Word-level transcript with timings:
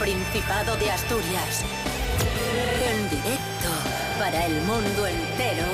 Principado 0.00 0.76
de 0.76 0.90
Asturias. 0.90 1.62
En 2.90 3.10
directo 3.10 3.68
para 4.18 4.46
el 4.46 4.62
mundo 4.62 5.06
entero. 5.06 5.66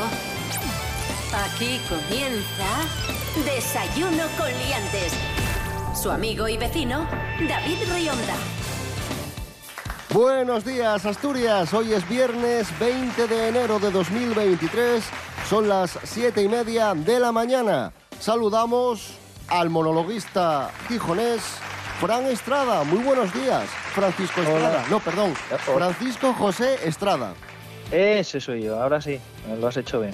Aquí 1.33 1.81
comienza 1.89 2.67
Desayuno 3.45 4.25
con 4.37 4.49
Liantes. 4.49 5.13
Su 5.95 6.11
amigo 6.11 6.49
y 6.49 6.57
vecino, 6.57 7.07
David 7.49 7.79
Rionda. 7.95 8.35
Buenos 10.13 10.65
días, 10.65 11.07
Asturias. 11.07 11.73
Hoy 11.73 11.93
es 11.93 12.09
viernes 12.09 12.67
20 12.81 13.29
de 13.29 13.49
enero 13.49 13.79
de 13.79 13.93
2023. 13.93 15.05
Son 15.49 15.69
las 15.69 16.01
siete 16.03 16.43
y 16.43 16.49
media 16.49 16.95
de 16.95 17.21
la 17.21 17.31
mañana. 17.31 17.93
Saludamos 18.19 19.13
al 19.47 19.71
monologuista 19.71 20.73
gijonés 20.89 21.43
Fran 22.01 22.27
Estrada. 22.27 22.83
Muy 22.83 22.99
buenos 23.05 23.33
días. 23.33 23.86
Francisco 23.97 24.43
Estrada. 24.43 24.85
No, 24.91 25.01
perdón. 25.01 25.35
Francisco 25.35 26.35
José 26.35 26.87
Estrada. 26.87 27.33
Ese 27.91 28.43
soy 28.43 28.65
yo, 28.65 28.79
ahora 28.79 29.01
sí, 29.01 29.19
lo 29.59 29.69
has 29.69 29.77
hecho 29.79 30.01
bien. 30.01 30.13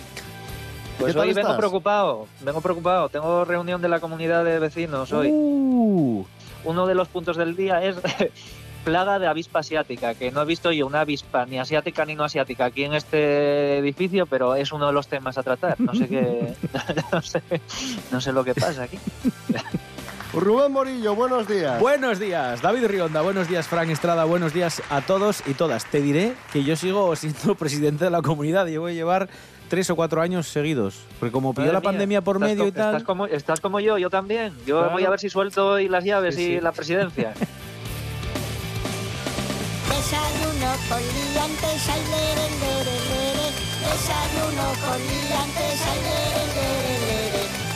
Pues 1.01 1.15
¿Qué 1.15 1.19
tal 1.19 1.29
hoy 1.29 1.35
vengo 1.35 1.49
estás? 1.49 1.59
preocupado, 1.59 2.29
vengo 2.43 2.61
preocupado. 2.61 3.09
Tengo 3.09 3.45
reunión 3.45 3.83
de 3.83 3.89
la 3.89 3.99
comunidad 3.99 4.45
de 4.45 4.61
vecinos 4.61 5.11
hoy. 5.13 5.31
Uh, 5.33 6.25
Uno 6.65 6.87
de 6.87 6.95
los 6.95 7.09
puntos 7.09 7.37
del 7.37 7.57
día 7.57 7.83
es 7.83 7.97
plaga 8.85 9.19
de 9.19 9.27
avispa 9.27 9.59
asiática, 9.59 10.15
que 10.15 10.31
no 10.31 10.43
he 10.43 10.45
visto 10.45 10.71
yo 10.71 10.87
una 10.87 11.01
avispa 11.01 11.45
ni 11.47 11.59
asiática 11.59 12.05
ni 12.05 12.15
no 12.15 12.23
asiática 12.23 12.67
aquí 12.67 12.85
en 12.85 12.95
este 12.95 13.79
edificio, 13.79 14.27
pero 14.27 14.55
es 14.55 14.71
uno 14.71 14.87
de 14.87 14.93
los 14.93 15.09
temas 15.09 15.39
a 15.39 15.43
tratar. 15.43 15.81
No 15.81 15.93
sé 15.93 16.09
qué, 16.09 16.55
no 17.13 17.21
sé, 17.21 17.43
no 18.13 18.21
sé 18.21 18.33
lo 18.33 18.45
que 18.45 18.55
pasa 18.55 18.85
aquí. 18.85 18.99
Rubén 20.33 20.73
Morillo, 20.73 21.15
buenos 21.15 21.47
días. 21.47 21.79
Buenos 21.79 22.19
días, 22.19 22.63
David 22.63 22.87
Rionda, 22.87 23.21
buenos 23.21 23.49
días, 23.49 23.69
Frank 23.69 23.91
Estrada, 23.91 24.25
buenos 24.25 24.55
días 24.55 24.83
a 24.89 25.03
todos 25.03 25.43
y 25.47 25.53
todas. 25.53 25.85
Te 25.85 26.01
diré 26.01 26.33
que 26.53 26.65
yo 26.65 26.75
sigo 26.75 27.15
siendo 27.17 27.55
presidente 27.59 28.05
de 28.07 28.11
la 28.11 28.23
comunidad 28.23 28.67
y 28.69 28.79
voy 28.79 28.93
a 28.93 28.95
llevar 28.95 29.29
tres 29.69 29.91
o 29.91 29.97
cuatro 29.97 30.23
años 30.23 30.49
seguidos. 30.49 31.01
Porque 31.21 31.33
como 31.33 31.53
pilló 31.53 31.67
la 31.67 31.81
mía, 31.81 31.83
pandemia 31.83 32.21
por 32.23 32.39
medio 32.39 32.67
y 32.67 32.73
tal. 32.73 32.93
Estás 32.93 33.03
como, 33.05 33.27
estás 33.27 33.61
como 33.61 33.79
yo, 33.81 33.99
yo 33.99 34.09
también. 34.09 34.55
Yo 34.67 34.79
Claro. 34.79 34.93
voy 34.95 35.05
a 35.05 35.11
ver 35.11 35.21
si 35.21 35.29
suelto 35.29 35.67
hoy 35.73 35.89
las 35.89 36.03
llaves 36.05 36.35
Sí, 36.35 36.43
y 36.45 36.47
sí. 36.57 36.61
la 36.63 36.73
presidencia. 36.73 37.35
Desayuno 39.89 40.73
con 40.89 40.99
liantes, 40.99 41.89
ay, 41.91 42.03
lere, 42.11 42.49
lere, 42.59 42.97
lere. 43.11 43.49
Desayuno 43.85 44.65
con 44.81 44.99
liantes, 44.99 45.81
ay, 45.87 46.01
lere, 46.01 46.47
lere, 46.57 46.89
lere. 46.89 46.92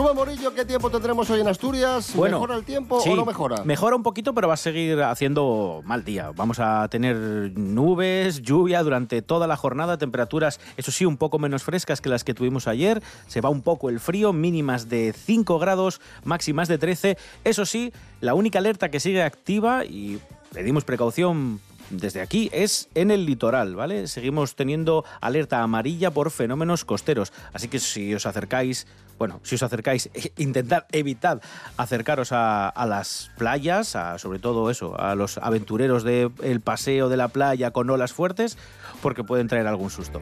Rubén 0.00 0.16
Morillo, 0.16 0.54
¿qué 0.54 0.64
tiempo 0.64 0.88
tendremos 0.88 1.28
hoy 1.28 1.42
en 1.42 1.48
Asturias? 1.48 2.14
Bueno, 2.14 2.38
¿Mejora 2.38 2.56
el 2.56 2.64
tiempo 2.64 3.02
sí, 3.02 3.10
o 3.10 3.16
no 3.16 3.26
mejora? 3.26 3.64
Mejora 3.64 3.96
un 3.96 4.02
poquito, 4.02 4.32
pero 4.32 4.48
va 4.48 4.54
a 4.54 4.56
seguir 4.56 5.02
haciendo 5.02 5.82
mal 5.84 6.06
día. 6.06 6.32
Vamos 6.34 6.58
a 6.58 6.88
tener 6.88 7.16
nubes, 7.54 8.40
lluvia 8.40 8.82
durante 8.82 9.20
toda 9.20 9.46
la 9.46 9.58
jornada, 9.58 9.98
temperaturas, 9.98 10.58
eso 10.78 10.90
sí, 10.90 11.04
un 11.04 11.18
poco 11.18 11.38
menos 11.38 11.64
frescas 11.64 12.00
que 12.00 12.08
las 12.08 12.24
que 12.24 12.32
tuvimos 12.32 12.66
ayer. 12.66 13.02
Se 13.26 13.42
va 13.42 13.50
un 13.50 13.60
poco 13.60 13.90
el 13.90 14.00
frío, 14.00 14.32
mínimas 14.32 14.88
de 14.88 15.12
5 15.14 15.58
grados, 15.58 16.00
máximas 16.24 16.68
de 16.68 16.78
13. 16.78 17.18
Eso 17.44 17.66
sí, 17.66 17.92
la 18.22 18.32
única 18.32 18.58
alerta 18.58 18.90
que 18.90 19.00
sigue 19.00 19.22
activa 19.22 19.84
y 19.84 20.18
pedimos 20.54 20.84
precaución 20.84 21.60
desde 21.90 22.20
aquí 22.20 22.48
es 22.52 22.88
en 22.94 23.10
el 23.10 23.26
litoral, 23.26 23.74
¿vale? 23.76 24.06
Seguimos 24.06 24.54
teniendo 24.54 25.04
alerta 25.20 25.62
amarilla 25.62 26.10
por 26.10 26.30
fenómenos 26.30 26.84
costeros. 26.84 27.32
Así 27.52 27.68
que 27.68 27.78
si 27.78 28.14
os 28.14 28.26
acercáis, 28.26 28.86
bueno, 29.18 29.40
si 29.42 29.56
os 29.56 29.62
acercáis, 29.62 30.08
intentad 30.38 30.84
evitar 30.92 31.40
acercaros 31.76 32.30
a, 32.32 32.72
las 32.86 33.30
playas, 33.36 33.96
a, 33.96 34.18
sobre 34.18 34.38
todo 34.38 34.70
eso, 34.70 34.98
a 34.98 35.14
los 35.14 35.38
aventureros 35.38 36.04
del 36.04 36.60
paseo 36.60 37.08
de 37.08 37.16
la 37.16 37.28
playa 37.28 37.70
con 37.72 37.90
olas 37.90 38.12
fuertes, 38.12 38.56
porque 39.02 39.24
pueden 39.24 39.48
traer 39.48 39.66
algún 39.66 39.90
susto. 39.90 40.20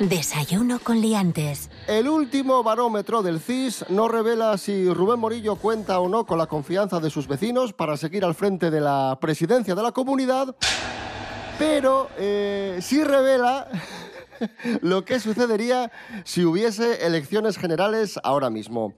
Desayuno 0.00 0.80
con 0.80 1.00
Liantes. 1.00 1.70
El 1.86 2.08
último 2.08 2.64
barómetro 2.64 3.22
del 3.22 3.38
CIS 3.38 3.84
no 3.90 4.08
revela 4.08 4.58
si 4.58 4.88
Rubén 4.92 5.20
Morillo 5.20 5.54
cuenta 5.54 6.00
o 6.00 6.08
no 6.08 6.26
con 6.26 6.36
la 6.36 6.46
confianza 6.46 6.98
de 6.98 7.10
sus 7.10 7.28
vecinos 7.28 7.72
para 7.72 7.96
seguir 7.96 8.24
al 8.24 8.34
frente 8.34 8.72
de 8.72 8.80
la 8.80 9.16
presidencia 9.20 9.76
de 9.76 9.82
la 9.82 9.92
comunidad, 9.92 10.56
pero 11.60 12.08
eh, 12.18 12.78
sí 12.82 13.04
revela 13.04 13.68
lo 14.82 15.04
que 15.04 15.20
sucedería 15.20 15.92
si 16.24 16.44
hubiese 16.44 17.06
elecciones 17.06 17.56
generales 17.56 18.18
ahora 18.24 18.50
mismo. 18.50 18.94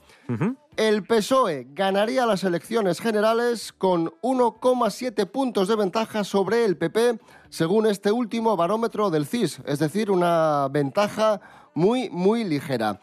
El 0.77 1.05
PSOE 1.05 1.69
ganaría 1.71 2.27
las 2.27 2.43
elecciones 2.45 3.01
generales 3.01 3.73
con 3.73 4.13
1,7 4.23 5.31
puntos 5.31 5.69
de 5.69 5.77
ventaja 5.77 6.25
sobre 6.25 6.65
el 6.65 6.77
PP, 6.77 7.19
según 7.51 7.87
este 7.87 8.13
último 8.13 8.57
barómetro 8.57 9.11
del 9.11 9.27
CIS, 9.27 9.61
es 9.67 9.79
decir, 9.79 10.11
una 10.11 10.69
ventaja 10.71 11.41
muy, 11.75 12.11
muy 12.11 12.45
ligera. 12.45 13.01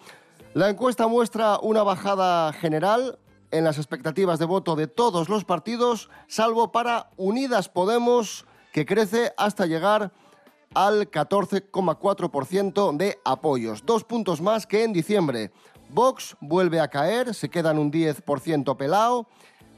La 0.54 0.70
encuesta 0.70 1.08
muestra 1.08 1.60
una 1.60 1.84
bajada 1.84 2.54
general 2.54 3.18
en 3.52 3.64
las 3.64 3.78
expectativas 3.78 4.40
de 4.40 4.46
voto 4.46 4.76
de 4.76 4.88
todos 4.88 5.30
los 5.30 5.46
partidos, 5.46 6.10
salvo 6.28 6.72
para 6.72 7.10
Unidas 7.18 7.70
Podemos, 7.70 8.46
que 8.72 8.86
crece 8.86 9.34
hasta 9.38 9.66
llegar 9.66 10.12
al 10.74 11.10
14,4% 11.10 12.98
de 12.98 13.20
apoyos, 13.24 13.86
dos 13.86 14.04
puntos 14.04 14.42
más 14.42 14.66
que 14.66 14.84
en 14.84 14.94
diciembre. 14.94 15.52
Vox 15.90 16.36
vuelve 16.42 16.80
a 16.80 16.88
caer, 16.88 17.36
se 17.36 17.50
quedan 17.50 17.78
un 17.78 17.92
10% 17.92 18.76
pelao. 18.76 19.28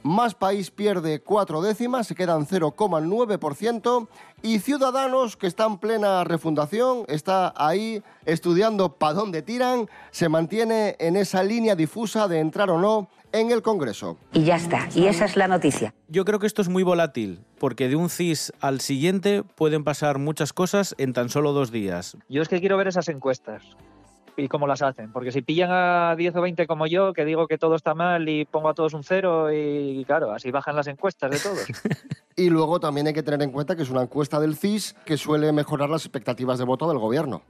Más 0.05 0.35
País 0.35 0.69
pierde 0.69 1.19
cuatro 1.19 1.63
décimas, 1.63 2.05
se 2.05 2.13
quedan 2.13 2.45
0,9%. 2.45 4.07
Y 4.43 4.59
Ciudadanos, 4.59 5.35
que 5.35 5.47
está 5.47 5.66
en 5.66 5.79
plena 5.79 6.23
refundación, 6.23 7.05
está 7.07 7.51
ahí 7.57 8.03
estudiando 8.23 8.99
para 8.99 9.15
dónde 9.15 9.41
tiran, 9.41 9.89
se 10.11 10.29
mantiene 10.29 10.95
en 10.99 11.15
esa 11.15 11.41
línea 11.41 11.75
difusa 11.75 12.27
de 12.27 12.38
entrar 12.38 12.69
o 12.69 12.79
no 12.79 13.09
en 13.31 13.49
el 13.49 13.63
Congreso. 13.63 14.19
Y 14.31 14.44
ya 14.44 14.57
está. 14.57 14.88
Y 14.94 15.07
esa 15.07 15.25
es 15.25 15.38
la 15.38 15.47
noticia. 15.47 15.95
Yo 16.07 16.23
creo 16.23 16.38
que 16.38 16.45
esto 16.45 16.61
es 16.61 16.69
muy 16.69 16.83
volátil, 16.83 17.39
porque 17.57 17.89
de 17.89 17.95
un 17.95 18.11
CIS 18.11 18.53
al 18.59 18.81
siguiente 18.81 19.41
pueden 19.41 19.83
pasar 19.83 20.19
muchas 20.19 20.53
cosas 20.53 20.94
en 20.99 21.13
tan 21.13 21.29
solo 21.29 21.51
dos 21.51 21.71
días. 21.71 22.15
Yo 22.29 22.44
es 22.44 22.47
que 22.47 22.59
quiero 22.59 22.77
ver 22.77 22.89
esas 22.89 23.09
encuestas 23.09 23.63
y 24.38 24.47
cómo 24.47 24.68
las 24.68 24.81
hacen, 24.81 25.12
porque 25.12 25.31
si 25.31 25.41
pillan 25.41 25.69
a 25.72 26.16
10 26.16 26.35
o 26.35 26.41
20 26.41 26.68
como 26.68 26.88
yo, 26.88 27.13
que 27.13 27.25
digo 27.25 27.47
que 27.47 27.57
todo 27.57 27.75
está 27.75 27.94
mal 27.94 28.28
y 28.28 28.46
pongo 28.46 28.69
a 28.69 28.73
todos 28.73 28.94
un 28.94 29.03
cero 29.03 29.51
y 29.51 30.03
claro, 30.06 30.31
así 30.31 30.51
bajan 30.51 30.75
las 30.75 30.88
encuestas 30.88 31.31
de 31.31 31.39
todos. 31.39 31.65
Y 32.38 32.50
luego 32.50 32.81
también 32.81 33.07
hay 33.07 33.13
que 33.13 33.24
tener 33.24 33.42
en 33.42 33.51
cuenta 33.51 33.77
que 33.77 33.83
es 33.83 33.89
una 33.89 34.01
encuesta 34.01 34.42
del 34.42 34.57
CIS 34.57 34.95
que 35.06 35.15
suele 35.15 35.54
mejorar 35.54 35.89
las 35.89 36.04
expectativas 36.04 36.59
de 36.59 36.65
voto 36.65 36.86
del 36.89 36.98
gobierno. 36.98 37.44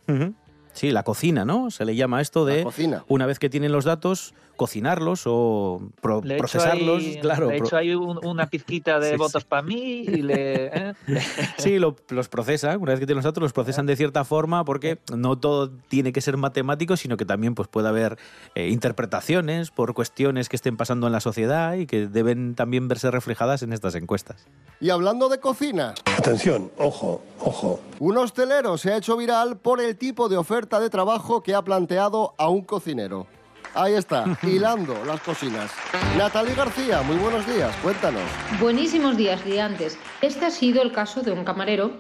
Sí, 0.76 0.92
la 0.92 1.02
cocina, 1.04 1.44
¿no? 1.46 1.72
Se 1.72 1.86
le 1.86 1.96
llama 1.96 2.22
esto 2.22 2.46
de, 2.46 2.58
La 2.60 2.64
cocina. 2.66 3.04
una 3.08 3.26
vez 3.26 3.40
que 3.40 3.50
tienen 3.50 3.72
los 3.72 3.86
datos, 3.86 4.34
cocinarlos 4.58 5.24
o 5.26 5.82
pro- 6.02 6.22
Le 6.24 6.34
he 6.34 6.38
hecho 6.38 6.42
procesarlos. 6.42 7.02
ahí, 7.04 7.18
claro, 7.20 7.50
he 7.52 7.58
pro- 7.58 7.66
hecho 7.68 7.78
ahí 7.78 7.94
un- 7.96 8.26
una 8.26 8.48
pizquita 8.50 9.00
de 9.00 9.12
Sí, 9.16 9.18
votos 9.18 9.42
sí. 9.44 9.48
para 9.50 9.62
mí 9.64 10.02
y 10.02 10.22
le... 10.22 10.66
¿eh? 10.68 10.94
Sí, 11.58 11.80
lo- 11.80 11.96
los 12.10 12.30
procesan, 12.30 12.82
una 12.82 12.92
vez 12.92 13.00
que 13.00 13.06
tienen 13.06 13.18
los 13.18 13.26
datos, 13.26 13.42
los 13.42 13.54
procesan 13.54 13.86
de 13.86 13.96
cierta 13.96 14.24
forma 14.26 14.64
porque 14.66 15.00
no 15.16 15.38
todo 15.38 15.70
tiene 15.88 16.12
que 16.14 16.22
ser 16.22 16.38
matemático, 16.38 16.96
sino 16.98 17.18
que 17.18 17.26
también 17.26 17.56
pues, 17.56 17.68
puede 17.68 17.88
haber 17.90 18.18
eh, 18.56 18.68
interpretaciones 18.70 19.72
por 19.72 19.94
cuestiones 19.94 20.50
que 20.50 20.56
estén 20.58 20.78
pasando 20.78 21.08
en 21.08 21.14
la 21.14 21.20
sociedad 21.22 21.74
y 21.76 21.86
que 21.86 22.08
deben 22.08 22.56
también 22.56 22.88
verse 22.88 23.12
reflejadas 23.12 23.62
en 23.64 23.72
estas 23.74 23.96
encuestas. 23.96 24.46
Y 24.82 24.90
hablando 24.90 25.30
de 25.30 25.40
cocina, 25.40 25.94
Atención, 26.18 26.70
ojo, 26.78 27.22
ojo. 27.40 27.80
un 28.00 28.18
hostelero 28.18 28.78
se 28.78 28.92
ha 28.92 28.98
hecho 28.98 29.16
viral 29.18 29.58
por 29.58 29.80
el 29.82 29.96
tipo 29.96 30.28
de 30.28 30.38
oferta 30.38 30.65
de 30.66 30.90
trabajo 30.90 31.44
que 31.44 31.54
ha 31.54 31.62
planteado 31.62 32.34
a 32.38 32.50
un 32.50 32.62
cocinero. 32.62 33.28
Ahí 33.74 33.94
está, 33.94 34.26
hilando 34.44 34.96
las 35.06 35.22
cocinas. 35.22 35.72
Natalie 36.18 36.56
García, 36.56 37.02
muy 37.04 37.18
buenos 37.18 37.46
días, 37.46 37.76
cuéntanos. 37.84 38.24
Buenísimos 38.60 39.16
días, 39.16 39.46
liantes. 39.46 39.98
Este 40.22 40.46
ha 40.46 40.52
sido 40.52 40.82
el 40.82 40.92
caso 40.92 41.22
de 41.22 41.32
un 41.32 41.44
camarero 41.44 41.92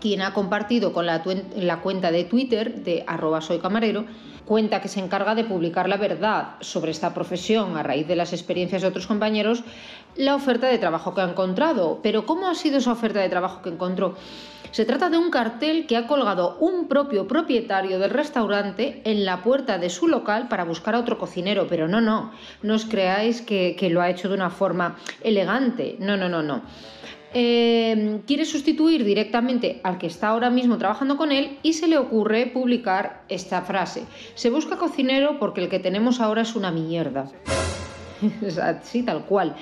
quien 0.00 0.22
ha 0.22 0.32
compartido 0.32 0.92
con 0.92 1.06
la, 1.06 1.22
cuenta 1.82 2.10
de 2.10 2.24
Twitter 2.24 2.82
de 2.82 3.04
arroba 3.06 3.40
soy 3.40 3.58
camarero, 3.58 4.04
cuenta 4.44 4.80
que 4.80 4.88
se 4.88 5.00
encarga 5.00 5.34
de 5.34 5.44
publicar 5.44 5.88
la 5.88 5.96
verdad 5.96 6.54
sobre 6.60 6.90
esta 6.90 7.14
profesión 7.14 7.76
a 7.76 7.82
raíz 7.82 8.08
de 8.08 8.16
las 8.16 8.32
experiencias 8.32 8.82
de 8.82 8.88
otros 8.88 9.06
compañeros, 9.06 9.62
la 10.16 10.34
oferta 10.34 10.66
de 10.66 10.78
trabajo 10.78 11.14
que 11.14 11.20
ha 11.20 11.30
encontrado. 11.30 12.00
Pero 12.02 12.26
¿cómo 12.26 12.48
ha 12.48 12.54
sido 12.54 12.78
esa 12.78 12.92
oferta 12.92 13.20
de 13.20 13.28
trabajo 13.28 13.62
que 13.62 13.68
encontró? 13.68 14.16
Se 14.72 14.84
trata 14.84 15.10
de 15.10 15.18
un 15.18 15.30
cartel 15.30 15.86
que 15.86 15.96
ha 15.96 16.06
colgado 16.06 16.56
un 16.60 16.86
propio 16.88 17.26
propietario 17.26 17.98
del 17.98 18.10
restaurante 18.10 19.02
en 19.04 19.24
la 19.24 19.42
puerta 19.42 19.78
de 19.78 19.90
su 19.90 20.08
local 20.08 20.48
para 20.48 20.64
buscar 20.64 20.94
a 20.94 21.00
otro 21.00 21.18
cocinero, 21.18 21.66
pero 21.68 21.88
no, 21.88 22.00
no, 22.00 22.32
no 22.62 22.74
os 22.74 22.84
creáis 22.84 23.42
que 23.42 23.88
lo 23.90 24.00
ha 24.00 24.10
hecho 24.10 24.28
de 24.28 24.34
una 24.34 24.50
forma 24.50 24.96
elegante, 25.22 25.96
no, 25.98 26.16
no, 26.16 26.28
no, 26.28 26.42
no. 26.42 26.62
Eh, 27.32 28.20
quiere 28.26 28.44
sustituir 28.44 29.04
directamente 29.04 29.80
al 29.84 29.98
que 29.98 30.08
está 30.08 30.28
ahora 30.28 30.50
mismo 30.50 30.78
trabajando 30.78 31.16
con 31.16 31.30
él 31.30 31.58
y 31.62 31.74
se 31.74 31.86
le 31.86 31.96
ocurre 31.96 32.46
publicar 32.46 33.22
esta 33.28 33.62
frase. 33.62 34.04
Se 34.34 34.50
busca 34.50 34.76
cocinero 34.76 35.38
porque 35.38 35.62
el 35.62 35.68
que 35.68 35.78
tenemos 35.78 36.20
ahora 36.20 36.42
es 36.42 36.56
una 36.56 36.72
mierda. 36.72 37.30
Así, 38.62 39.02
tal 39.02 39.24
cual. 39.24 39.54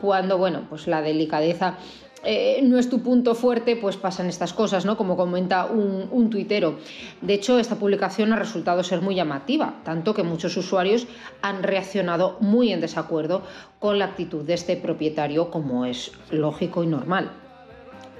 Cuando, 0.00 0.36
bueno, 0.36 0.66
pues 0.68 0.86
la 0.86 1.00
delicadeza 1.00 1.78
eh, 2.24 2.60
no 2.62 2.78
es 2.78 2.88
tu 2.88 3.02
punto 3.02 3.34
fuerte, 3.34 3.76
pues 3.76 3.96
pasan 3.96 4.28
estas 4.28 4.52
cosas, 4.52 4.84
¿no? 4.84 4.96
Como 4.96 5.16
comenta 5.16 5.66
un, 5.66 6.08
un 6.10 6.30
tuitero. 6.30 6.78
De 7.20 7.34
hecho, 7.34 7.58
esta 7.58 7.76
publicación 7.76 8.32
ha 8.32 8.36
resultado 8.36 8.82
ser 8.84 9.02
muy 9.02 9.14
llamativa, 9.14 9.80
tanto 9.84 10.14
que 10.14 10.22
muchos 10.22 10.56
usuarios 10.56 11.06
han 11.42 11.62
reaccionado 11.62 12.36
muy 12.40 12.72
en 12.72 12.80
desacuerdo 12.80 13.42
con 13.78 13.98
la 13.98 14.06
actitud 14.06 14.44
de 14.44 14.54
este 14.54 14.76
propietario, 14.76 15.50
como 15.50 15.84
es 15.84 16.12
lógico 16.30 16.82
y 16.82 16.86
normal 16.86 17.41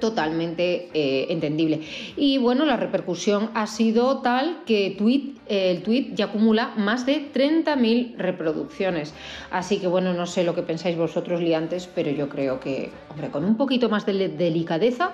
totalmente 0.03 0.89
eh, 0.93 1.27
entendible. 1.29 1.79
Y 2.17 2.37
bueno, 2.39 2.65
la 2.65 2.75
repercusión 2.75 3.51
ha 3.53 3.67
sido 3.67 4.17
tal 4.19 4.63
que 4.65 4.97
el 5.47 5.81
tweet 5.81 6.09
ya 6.13 6.25
acumula 6.25 6.73
más 6.75 7.05
de 7.05 7.31
30.000 7.33 8.17
reproducciones. 8.17 9.13
Así 9.49 9.79
que 9.79 9.87
bueno, 9.87 10.13
no 10.13 10.25
sé 10.25 10.43
lo 10.43 10.55
que 10.55 10.61
pensáis 10.61 10.97
vosotros, 10.97 11.39
liantes, 11.39 11.87
pero 11.87 12.11
yo 12.11 12.27
creo 12.27 12.59
que, 12.59 12.91
hombre, 13.11 13.29
con 13.29 13.45
un 13.45 13.55
poquito 13.55 13.87
más 13.87 14.05
de 14.05 14.27
delicadeza 14.27 15.13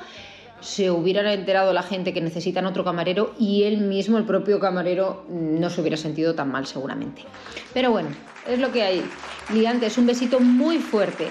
se 0.60 0.90
hubieran 0.90 1.28
enterado 1.28 1.72
la 1.72 1.84
gente 1.84 2.12
que 2.12 2.20
necesitan 2.20 2.66
otro 2.66 2.84
camarero 2.84 3.36
y 3.38 3.66
él 3.66 3.78
mismo, 3.78 4.18
el 4.18 4.26
propio 4.26 4.60
camarero, 4.60 5.24
no 5.30 5.70
se 5.70 5.82
hubiera 5.82 5.98
sentido 5.98 6.34
tan 6.34 6.52
mal 6.52 6.66
seguramente. 6.66 7.22
Pero 7.76 7.92
bueno, 7.92 8.10
es 8.48 8.58
lo 8.58 8.72
que 8.72 8.82
hay. 8.82 9.04
Liantes, 9.54 10.00
un 10.00 10.08
besito 10.08 10.40
muy 10.40 10.80
fuerte. 10.80 11.28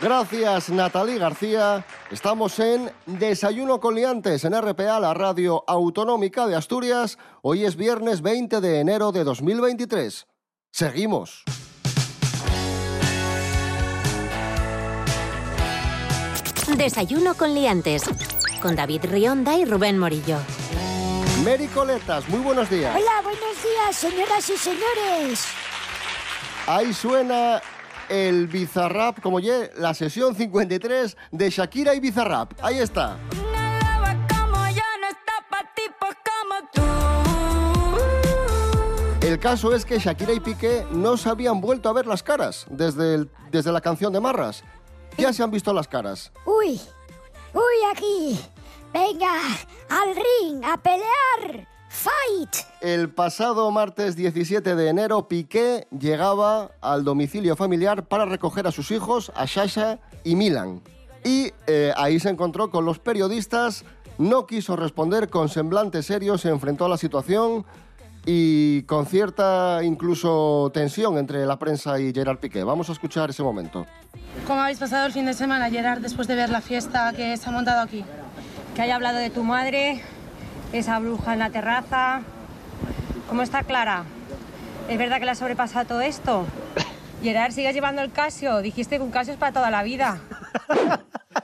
Gracias, 0.00 0.70
Natalí 0.70 1.18
García. 1.18 1.84
Estamos 2.10 2.58
en 2.58 2.90
Desayuno 3.06 3.80
con 3.80 3.94
Liantes 3.94 4.44
en 4.44 4.60
RPA, 4.60 5.00
la 5.00 5.14
radio 5.14 5.64
autonómica 5.66 6.46
de 6.46 6.56
Asturias. 6.56 7.16
Hoy 7.42 7.64
es 7.64 7.76
viernes 7.76 8.20
20 8.20 8.60
de 8.60 8.80
enero 8.80 9.12
de 9.12 9.24
2023. 9.24 10.26
Seguimos. 10.70 11.44
Desayuno 16.76 17.34
con 17.34 17.54
liantes. 17.54 18.02
Con 18.60 18.74
David 18.74 19.04
Rionda 19.04 19.56
y 19.56 19.64
Rubén 19.64 19.98
Morillo. 19.98 20.38
Mary 21.44 21.68
Coletas, 21.68 22.28
muy 22.28 22.40
buenos 22.40 22.68
días. 22.68 22.96
Hola, 22.96 23.22
buenos 23.22 23.62
días, 23.62 23.96
señoras 23.96 24.50
y 24.50 24.56
señores. 24.56 25.44
Ahí 26.66 26.92
suena 26.92 27.60
el 28.08 28.46
Bizarrap, 28.48 29.20
como 29.20 29.40
ye, 29.40 29.70
la 29.76 29.94
sesión 29.94 30.34
53 30.34 31.16
de 31.32 31.50
Shakira 31.50 31.94
y 31.94 32.00
Bizarrap. 32.00 32.52
Ahí 32.62 32.78
está. 32.78 33.16
El 39.20 39.38
caso 39.38 39.74
es 39.74 39.84
que 39.86 39.98
Shakira 39.98 40.32
y 40.34 40.40
Piqué 40.40 40.86
no 40.90 41.16
se 41.16 41.28
habían 41.30 41.60
vuelto 41.60 41.88
a 41.88 41.92
ver 41.94 42.06
las 42.06 42.22
caras 42.22 42.66
desde, 42.68 43.14
el- 43.14 43.30
desde 43.50 43.72
la 43.72 43.80
canción 43.80 44.12
de 44.12 44.20
Marras. 44.20 44.62
Ya 45.16 45.32
se 45.32 45.42
han 45.42 45.50
visto 45.50 45.72
las 45.72 45.88
caras. 45.88 46.30
Uy, 46.44 46.80
uy, 47.54 47.90
aquí. 47.92 48.38
Venga, 48.92 49.32
al 49.88 50.14
ring, 50.14 50.62
a 50.64 50.76
pelear. 50.76 51.66
Fight. 51.94 52.56
El 52.80 53.08
pasado 53.08 53.70
martes 53.70 54.16
17 54.16 54.74
de 54.74 54.88
enero, 54.88 55.28
Piqué 55.28 55.86
llegaba 55.96 56.72
al 56.80 57.04
domicilio 57.04 57.54
familiar 57.54 58.04
para 58.06 58.24
recoger 58.24 58.66
a 58.66 58.72
sus 58.72 58.90
hijos, 58.90 59.30
a 59.36 59.46
Sasha 59.46 60.00
y 60.24 60.34
Milan. 60.34 60.82
Y 61.22 61.52
eh, 61.68 61.92
ahí 61.96 62.18
se 62.18 62.30
encontró 62.30 62.70
con 62.70 62.84
los 62.84 62.98
periodistas, 62.98 63.84
no 64.18 64.44
quiso 64.46 64.74
responder 64.74 65.30
con 65.30 65.48
semblante 65.48 66.02
serio, 66.02 66.36
se 66.36 66.48
enfrentó 66.48 66.86
a 66.86 66.88
la 66.88 66.96
situación 66.96 67.64
y 68.26 68.82
con 68.82 69.06
cierta 69.06 69.80
incluso 69.84 70.72
tensión 70.74 71.16
entre 71.16 71.46
la 71.46 71.60
prensa 71.60 72.00
y 72.00 72.12
Gerard 72.12 72.38
Piqué. 72.38 72.64
Vamos 72.64 72.88
a 72.88 72.92
escuchar 72.92 73.30
ese 73.30 73.44
momento. 73.44 73.86
¿Cómo 74.48 74.60
habéis 74.60 74.80
pasado 74.80 75.06
el 75.06 75.12
fin 75.12 75.26
de 75.26 75.34
semana, 75.34 75.70
Gerard, 75.70 76.00
después 76.00 76.26
de 76.26 76.34
ver 76.34 76.50
la 76.50 76.60
fiesta 76.60 77.12
que 77.12 77.36
se 77.36 77.48
ha 77.48 77.52
montado 77.52 77.82
aquí? 77.82 78.04
Que 78.74 78.82
haya 78.82 78.96
hablado 78.96 79.18
de 79.18 79.30
tu 79.30 79.44
madre, 79.44 80.02
esa 80.78 80.98
bruja 80.98 81.32
en 81.32 81.38
la 81.38 81.50
terraza. 81.50 82.22
¿Cómo 83.28 83.42
está 83.42 83.62
Clara? 83.62 84.04
¿Es 84.88 84.98
verdad 84.98 85.18
que 85.18 85.24
le 85.24 85.30
ha 85.30 85.34
sobrepasado 85.34 85.86
todo 85.86 86.00
esto? 86.00 86.46
Gerard, 87.22 87.52
sigues 87.52 87.74
llevando 87.74 88.02
el 88.02 88.12
Casio. 88.12 88.58
Dijiste 88.58 88.96
que 88.96 89.02
un 89.02 89.10
Casio 89.10 89.32
es 89.32 89.38
para 89.38 89.52
toda 89.52 89.70
la 89.70 89.82
vida. 89.82 90.18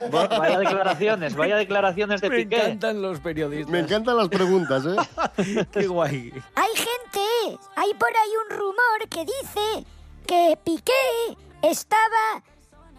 Vaya 0.09 0.57
declaraciones, 0.57 1.35
vaya 1.35 1.57
declaraciones 1.57 2.21
de 2.21 2.29
Me 2.29 2.37
Piqué. 2.37 2.55
encantan 2.55 3.01
los 3.01 3.19
periodistas. 3.19 3.69
Me 3.69 3.79
encantan 3.79 4.17
las 4.17 4.29
preguntas, 4.29 4.83
¿eh? 4.85 5.65
Qué 5.71 5.85
guay. 5.85 6.31
Hay 6.55 6.69
gente, 6.75 7.59
hay 7.75 7.93
por 7.95 8.09
ahí 8.09 8.31
un 8.49 8.57
rumor 8.57 9.09
que 9.09 9.25
dice 9.25 9.85
que 10.25 10.57
Piqué 10.63 11.37
estaba, 11.61 12.41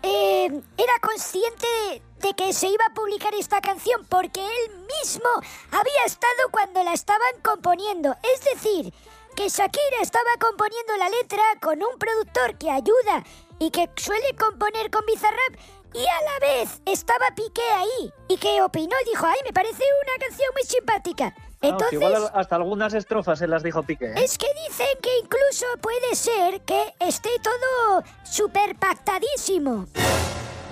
eh, 0.02 0.46
era 0.76 0.92
consciente 1.00 1.66
de, 1.88 2.02
de 2.22 2.34
que 2.34 2.52
se 2.52 2.68
iba 2.68 2.84
a 2.88 2.94
publicar 2.94 3.34
esta 3.34 3.60
canción 3.60 4.06
porque 4.08 4.40
él 4.40 4.78
mismo 5.02 5.28
había 5.70 6.04
estado 6.06 6.48
cuando 6.50 6.82
la 6.84 6.92
estaban 6.92 7.40
componiendo. 7.42 8.14
Es 8.34 8.44
decir, 8.54 8.92
que 9.36 9.48
Shakira 9.48 10.00
estaba 10.00 10.30
componiendo 10.40 10.96
la 10.98 11.08
letra 11.08 11.42
con 11.60 11.82
un 11.82 11.98
productor 11.98 12.56
que 12.58 12.70
ayuda 12.70 13.24
y 13.58 13.70
que 13.70 13.88
suele 13.96 14.34
componer 14.36 14.90
con 14.90 15.04
Bizarrap 15.06 15.54
y 15.94 16.00
a 16.06 16.22
la 16.22 16.38
vez 16.46 16.80
estaba 16.86 17.26
Piqué 17.34 17.62
ahí 17.74 18.12
y 18.28 18.36
que 18.38 18.62
opinó 18.62 18.94
y 19.04 19.10
dijo, 19.10 19.26
ay, 19.26 19.38
me 19.44 19.52
parece 19.52 19.82
una 19.82 20.26
canción 20.26 20.48
muy 20.54 20.62
simpática. 20.62 21.34
Que 21.60 21.68
Entonces... 21.68 21.92
igual 21.92 22.14
al- 22.16 22.30
hasta 22.34 22.56
algunas 22.56 22.94
estrofas 22.94 23.38
se 23.38 23.46
las 23.46 23.62
dijo 23.62 23.82
Piqué. 23.82 24.06
¿eh? 24.06 24.14
Es 24.16 24.38
que 24.38 24.46
dicen 24.68 24.86
que 25.02 25.18
incluso 25.18 25.66
puede 25.80 26.14
ser 26.14 26.60
que 26.62 26.94
esté 27.00 27.30
todo 27.42 28.02
súper 28.24 28.76
pactadísimo. 28.76 29.86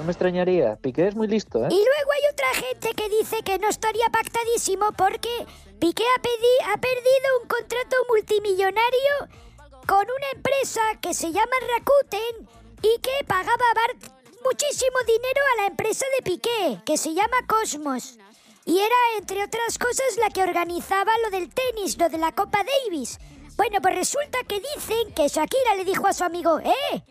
No 0.01 0.05
me 0.07 0.13
extrañaría. 0.13 0.77
Piqué 0.77 1.09
es 1.09 1.15
muy 1.15 1.29
listo, 1.29 1.59
¿eh? 1.63 1.69
Y 1.71 1.75
luego 1.77 2.11
hay 2.13 2.33
otra 2.33 2.49
gente 2.55 2.95
que 2.95 3.09
dice 3.11 3.43
que 3.43 3.59
no 3.59 3.69
estaría 3.69 4.09
pactadísimo 4.09 4.93
porque 4.97 5.29
Piqué 5.79 6.05
ha, 6.17 6.23
pedi- 6.23 6.73
ha 6.73 6.79
perdido 6.79 7.29
un 7.43 7.49
contrato 7.49 7.97
multimillonario 8.09 9.15
con 9.87 9.99
una 10.05 10.31
empresa 10.35 10.81
que 11.03 11.13
se 11.13 11.31
llama 11.33 11.53
Rakuten 11.77 12.49
y 12.81 12.99
que 13.01 13.25
pagaba 13.27 13.65
bar- 13.75 14.11
muchísimo 14.43 14.97
dinero 15.07 15.41
a 15.53 15.63
la 15.63 15.67
empresa 15.69 16.07
de 16.17 16.23
Piqué, 16.25 16.81
que 16.87 16.97
se 16.97 17.13
llama 17.13 17.37
Cosmos. 17.47 18.17
Y 18.65 18.79
era, 18.79 18.95
entre 19.19 19.45
otras 19.45 19.77
cosas, 19.77 20.17
la 20.19 20.31
que 20.31 20.43
organizaba 20.43 21.13
lo 21.25 21.31
del 21.31 21.51
tenis, 21.53 21.99
lo 21.99 22.09
de 22.09 22.17
la 22.17 22.33
Copa 22.33 22.61
Davis. 22.65 23.19
Bueno, 23.59 23.81
pues 23.83 23.95
resulta 23.97 24.39
que 24.49 24.61
dicen 24.75 25.13
que 25.15 25.29
Shakira 25.29 25.75
le 25.77 25.85
dijo 25.85 26.07
a 26.07 26.15
su 26.15 26.25
amigo, 26.25 26.59
¡eh! 26.61 27.03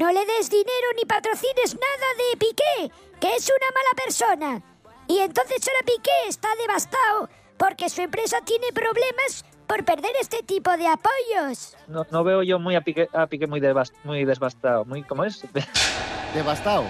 No 0.00 0.10
le 0.10 0.24
des 0.24 0.48
dinero 0.48 0.88
ni 0.96 1.04
patrocines 1.04 1.74
nada 1.74 2.08
de 2.16 2.36
Piqué, 2.38 2.90
que 3.20 3.36
es 3.36 3.46
una 3.50 3.70
mala 3.78 3.92
persona. 4.02 4.62
Y 5.06 5.18
entonces 5.18 5.58
ahora 5.68 5.80
Piqué 5.84 6.10
está 6.26 6.48
devastado 6.58 7.28
porque 7.58 7.90
su 7.90 8.00
empresa 8.00 8.38
tiene 8.42 8.72
problemas 8.72 9.44
por 9.66 9.84
perder 9.84 10.12
este 10.18 10.42
tipo 10.42 10.74
de 10.78 10.86
apoyos. 10.88 11.76
No, 11.86 12.06
no 12.10 12.24
veo 12.24 12.42
yo 12.42 12.58
muy 12.58 12.76
a 12.76 12.80
Piqué, 12.80 13.10
a 13.12 13.26
Piqué 13.26 13.46
muy, 13.46 13.60
muy 14.04 14.24
devastado. 14.24 14.86
Muy, 14.86 15.02
¿Cómo 15.02 15.22
es? 15.24 15.42
Devastado. 16.34 16.84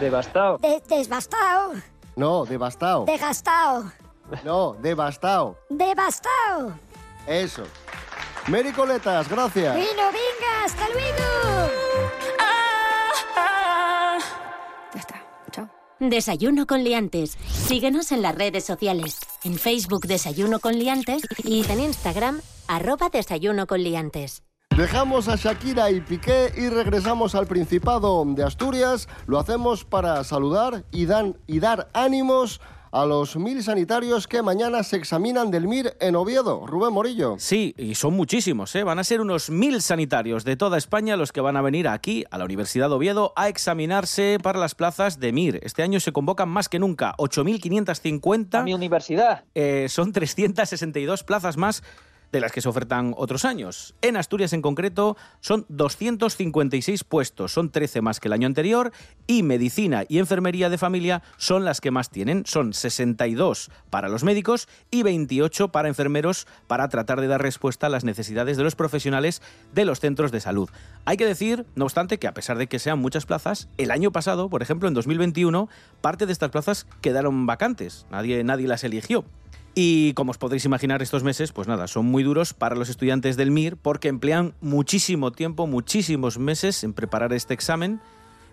devastado. 0.00 0.58
De- 0.58 0.82
desbastado, 0.88 1.74
No, 2.16 2.44
devastado. 2.44 3.04
desgastado, 3.04 3.92
No, 4.42 4.72
devastado. 4.80 5.56
devastado. 5.68 6.74
Eso. 7.28 7.62
Mary 8.48 8.72
Coletas, 8.72 9.28
gracias. 9.28 9.76
Bueno, 9.76 10.02
venga, 10.10 10.64
hasta 10.64 10.88
luego. 10.88 11.81
Desayuno 16.10 16.66
con 16.66 16.84
liantes. 16.84 17.36
Síguenos 17.48 18.12
en 18.12 18.22
las 18.22 18.34
redes 18.34 18.64
sociales. 18.64 19.18
En 19.44 19.54
Facebook 19.54 20.06
Desayuno 20.06 20.60
con 20.60 20.78
liantes 20.78 21.22
y 21.44 21.64
en 21.70 21.80
Instagram 21.80 22.40
arroba 22.68 23.08
Desayuno 23.08 23.66
con 23.66 23.82
liantes. 23.82 24.42
Dejamos 24.76 25.28
a 25.28 25.36
Shakira 25.36 25.90
y 25.90 26.00
Piqué 26.00 26.50
y 26.56 26.70
regresamos 26.70 27.34
al 27.34 27.46
Principado 27.46 28.24
de 28.26 28.42
Asturias. 28.42 29.06
Lo 29.26 29.38
hacemos 29.38 29.84
para 29.84 30.24
saludar 30.24 30.84
y, 30.90 31.06
y 31.46 31.60
dar 31.60 31.90
ánimos 31.92 32.60
a 32.92 33.06
los 33.06 33.36
mil 33.36 33.62
sanitarios 33.62 34.28
que 34.28 34.42
mañana 34.42 34.82
se 34.82 34.96
examinan 34.96 35.50
del 35.50 35.66
MIR 35.66 35.96
en 35.98 36.14
Oviedo. 36.14 36.66
Rubén 36.66 36.92
Morillo. 36.92 37.36
Sí, 37.38 37.74
y 37.78 37.94
son 37.94 38.14
muchísimos, 38.14 38.74
¿eh? 38.76 38.84
Van 38.84 38.98
a 38.98 39.04
ser 39.04 39.22
unos 39.22 39.48
mil 39.48 39.80
sanitarios 39.80 40.44
de 40.44 40.56
toda 40.56 40.76
España 40.76 41.16
los 41.16 41.32
que 41.32 41.40
van 41.40 41.56
a 41.56 41.62
venir 41.62 41.88
aquí, 41.88 42.24
a 42.30 42.36
la 42.36 42.44
Universidad 42.44 42.90
de 42.90 42.94
Oviedo, 42.94 43.32
a 43.34 43.48
examinarse 43.48 44.38
para 44.42 44.58
las 44.58 44.74
plazas 44.74 45.18
de 45.18 45.32
MIR. 45.32 45.60
Este 45.62 45.82
año 45.82 46.00
se 46.00 46.12
convocan 46.12 46.50
más 46.50 46.68
que 46.68 46.78
nunca, 46.78 47.14
8.550. 47.16 48.60
A 48.60 48.62
mi 48.62 48.74
universidad. 48.74 49.44
Eh, 49.54 49.86
son 49.88 50.12
362 50.12 51.24
plazas 51.24 51.56
más 51.56 51.82
de 52.32 52.40
las 52.40 52.50
que 52.50 52.60
se 52.60 52.68
ofertan 52.68 53.14
otros 53.16 53.44
años. 53.44 53.94
En 54.00 54.16
Asturias 54.16 54.52
en 54.52 54.62
concreto 54.62 55.16
son 55.40 55.66
256 55.68 57.04
puestos, 57.04 57.52
son 57.52 57.70
13 57.70 58.00
más 58.00 58.18
que 58.18 58.28
el 58.28 58.32
año 58.32 58.46
anterior 58.46 58.92
y 59.26 59.42
medicina 59.42 60.04
y 60.08 60.18
enfermería 60.18 60.70
de 60.70 60.78
familia 60.78 61.22
son 61.36 61.64
las 61.64 61.80
que 61.80 61.90
más 61.90 62.10
tienen, 62.10 62.44
son 62.46 62.72
62 62.72 63.70
para 63.90 64.08
los 64.08 64.24
médicos 64.24 64.68
y 64.90 65.02
28 65.02 65.68
para 65.68 65.88
enfermeros 65.88 66.46
para 66.66 66.88
tratar 66.88 67.20
de 67.20 67.28
dar 67.28 67.42
respuesta 67.42 67.86
a 67.86 67.90
las 67.90 68.04
necesidades 68.04 68.56
de 68.56 68.64
los 68.64 68.74
profesionales 68.74 69.42
de 69.72 69.84
los 69.84 70.00
centros 70.00 70.32
de 70.32 70.40
salud. 70.40 70.70
Hay 71.04 71.16
que 71.16 71.26
decir, 71.26 71.66
no 71.74 71.84
obstante, 71.84 72.18
que 72.18 72.26
a 72.26 72.34
pesar 72.34 72.56
de 72.56 72.66
que 72.66 72.78
sean 72.78 72.98
muchas 72.98 73.26
plazas, 73.26 73.68
el 73.76 73.90
año 73.90 74.10
pasado, 74.10 74.48
por 74.48 74.62
ejemplo, 74.62 74.88
en 74.88 74.94
2021, 74.94 75.68
parte 76.00 76.26
de 76.26 76.32
estas 76.32 76.50
plazas 76.50 76.86
quedaron 77.00 77.46
vacantes, 77.46 78.06
nadie, 78.10 78.42
nadie 78.44 78.68
las 78.68 78.84
eligió. 78.84 79.24
Y 79.74 80.12
como 80.12 80.32
os 80.32 80.38
podréis 80.38 80.66
imaginar, 80.66 81.00
estos 81.00 81.24
meses, 81.24 81.52
pues 81.52 81.66
nada, 81.66 81.86
son 81.86 82.04
muy 82.04 82.22
duros 82.22 82.52
para 82.52 82.76
los 82.76 82.90
estudiantes 82.90 83.38
del 83.38 83.50
MIR 83.50 83.78
porque 83.78 84.08
emplean 84.08 84.54
muchísimo 84.60 85.32
tiempo, 85.32 85.66
muchísimos 85.66 86.38
meses 86.38 86.84
en 86.84 86.92
preparar 86.92 87.32
este 87.32 87.54
examen 87.54 88.00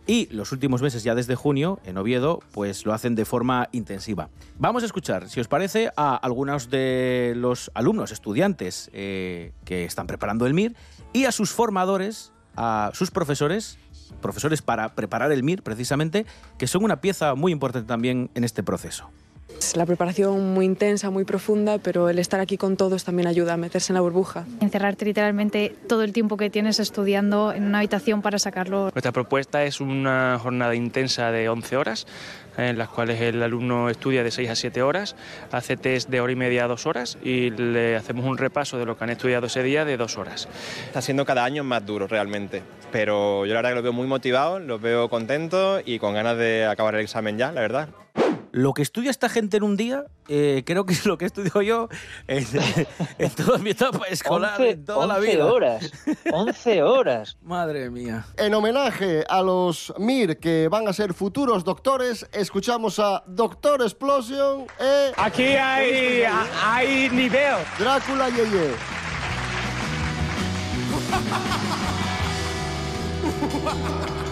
y 0.07 0.27
los 0.31 0.51
últimos 0.53 0.81
meses, 0.81 1.03
ya 1.03 1.13
desde 1.15 1.35
junio, 1.35 1.79
en 1.83 1.97
Oviedo, 1.97 2.39
pues 2.51 2.85
lo 2.85 2.93
hacen 2.93 3.15
de 3.15 3.25
forma 3.25 3.67
intensiva. 3.73 4.29
Vamos 4.57 4.81
a 4.83 4.85
escuchar, 4.85 5.29
si 5.29 5.39
os 5.39 5.47
parece, 5.47 5.91
a 5.97 6.15
algunos 6.15 6.69
de 6.69 7.33
los 7.35 7.69
alumnos, 7.73 8.11
estudiantes 8.11 8.89
eh, 8.93 9.51
que 9.65 9.83
están 9.83 10.07
preparando 10.07 10.47
el 10.47 10.53
MIR 10.53 10.75
y 11.13 11.25
a 11.25 11.31
sus 11.33 11.51
formadores, 11.51 12.31
a 12.55 12.91
sus 12.93 13.11
profesores, 13.11 13.77
profesores 14.21 14.61
para 14.61 14.95
preparar 14.95 15.31
el 15.33 15.43
MIR 15.43 15.63
precisamente, 15.63 16.25
que 16.57 16.65
son 16.65 16.85
una 16.85 17.01
pieza 17.01 17.35
muy 17.35 17.51
importante 17.51 17.87
también 17.87 18.31
en 18.35 18.45
este 18.45 18.63
proceso. 18.63 19.09
Es 19.59 19.75
la 19.75 19.85
preparación 19.85 20.53
muy 20.53 20.65
intensa, 20.65 21.09
muy 21.09 21.25
profunda, 21.25 21.79
pero 21.79 22.09
el 22.09 22.17
estar 22.17 22.39
aquí 22.39 22.57
con 22.57 22.77
todos 22.77 23.03
también 23.03 23.27
ayuda 23.27 23.53
a 23.53 23.57
meterse 23.57 23.91
en 23.91 23.95
la 23.95 24.01
burbuja. 24.01 24.45
Encerrarte 24.61 25.03
literalmente 25.03 25.75
todo 25.87 26.03
el 26.03 26.13
tiempo 26.13 26.37
que 26.37 26.49
tienes 26.49 26.79
estudiando 26.79 27.51
en 27.51 27.65
una 27.65 27.79
habitación 27.79 28.21
para 28.21 28.39
sacarlo. 28.39 28.89
Nuestra 28.93 29.11
propuesta 29.11 29.65
es 29.65 29.81
una 29.81 30.39
jornada 30.41 30.75
intensa 30.75 31.31
de 31.31 31.49
11 31.49 31.75
horas, 31.75 32.07
en 32.57 32.77
las 32.77 32.87
cuales 32.87 33.19
el 33.19 33.43
alumno 33.43 33.89
estudia 33.89 34.23
de 34.23 34.31
6 34.31 34.49
a 34.49 34.55
7 34.55 34.81
horas, 34.81 35.15
hace 35.51 35.75
test 35.75 36.09
de 36.09 36.21
hora 36.21 36.31
y 36.31 36.37
media 36.37 36.63
a 36.63 36.67
2 36.67 36.85
horas 36.85 37.17
y 37.21 37.51
le 37.51 37.97
hacemos 37.97 38.25
un 38.25 38.37
repaso 38.37 38.77
de 38.77 38.85
lo 38.85 38.97
que 38.97 39.03
han 39.03 39.09
estudiado 39.09 39.47
ese 39.47 39.61
día 39.61 39.83
de 39.83 39.97
2 39.97 40.17
horas. 40.17 40.47
Está 40.85 41.01
siendo 41.01 41.25
cada 41.25 41.43
año 41.43 41.65
más 41.65 41.85
duro 41.85 42.07
realmente, 42.07 42.63
pero 42.93 43.45
yo 43.45 43.53
la 43.53 43.59
verdad 43.59 43.71
que 43.71 43.75
los 43.75 43.83
veo 43.83 43.93
muy 43.93 44.07
motivados, 44.07 44.61
los 44.61 44.81
veo 44.81 45.09
contentos 45.09 45.83
y 45.85 45.99
con 45.99 46.13
ganas 46.13 46.37
de 46.37 46.65
acabar 46.65 46.95
el 46.95 47.01
examen 47.01 47.37
ya, 47.37 47.51
la 47.51 47.61
verdad. 47.61 47.89
Lo 48.51 48.73
que 48.73 48.81
estudia 48.81 49.11
esta 49.11 49.29
gente 49.29 49.57
en 49.57 49.63
un 49.63 49.77
día, 49.77 50.05
eh, 50.27 50.63
creo 50.65 50.85
que 50.85 50.93
es 50.93 51.05
lo 51.05 51.17
que 51.17 51.25
estudio 51.25 51.61
yo 51.61 51.89
en, 52.27 52.45
en 53.17 53.29
toda 53.31 53.57
mi 53.59 53.71
etapa 53.71 54.05
escolar, 54.07 54.59
11, 54.59 54.69
en 54.69 54.85
toda 54.85 55.07
la 55.07 55.15
11 55.17 55.31
vida. 55.31 55.45
horas. 55.45 55.91
11 56.31 56.83
horas. 56.83 57.37
Madre 57.43 57.89
mía. 57.89 58.25
En 58.37 58.53
homenaje 58.53 59.23
a 59.29 59.41
los 59.41 59.93
MIR 59.97 60.39
que 60.39 60.67
van 60.67 60.87
a 60.87 60.93
ser 60.93 61.13
futuros 61.13 61.63
doctores, 61.63 62.27
escuchamos 62.31 62.99
a 62.99 63.23
Doctor 63.27 63.81
Explosion 63.81 64.65
e... 64.79 65.11
Aquí 65.17 65.43
hay, 65.43 66.23
hay 66.63 67.09
nivel. 67.09 67.57
Drácula 67.77 68.29
Yeye. 68.29 68.73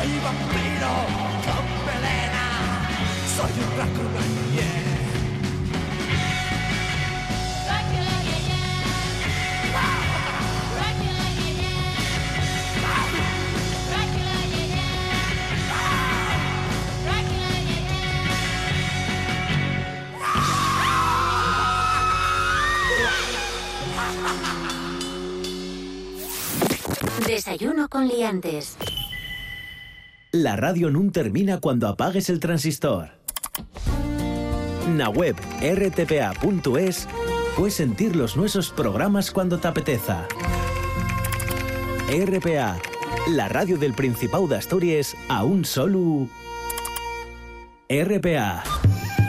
Soy 0.00 0.18
vampiro 0.24 0.92
con 1.44 1.64
melena. 1.84 2.44
Soy 3.36 3.52
un 3.52 3.68
Drácula, 3.76 4.22
yeah. 4.54 4.80
Desayuno 27.26 27.88
con 27.90 28.08
liantes. 28.08 28.78
La 30.32 30.54
radio 30.54 30.90
no 30.90 31.10
termina 31.10 31.58
cuando 31.58 31.88
apagues 31.88 32.30
el 32.30 32.38
transistor. 32.38 33.08
Na 34.96 35.08
web 35.08 35.34
rtpa.es 35.60 37.08
puedes 37.56 37.74
sentir 37.74 38.14
los 38.14 38.36
nuestros 38.36 38.70
programas 38.70 39.32
cuando 39.32 39.58
te 39.58 39.66
apeteza. 39.66 40.28
RPA, 42.08 42.78
la 43.30 43.48
radio 43.48 43.76
del 43.76 43.92
Principado 43.94 44.46
de 44.46 44.56
Asturias 44.56 45.16
a 45.28 45.42
un 45.42 45.64
solo... 45.64 46.28
RPA, 47.88 48.62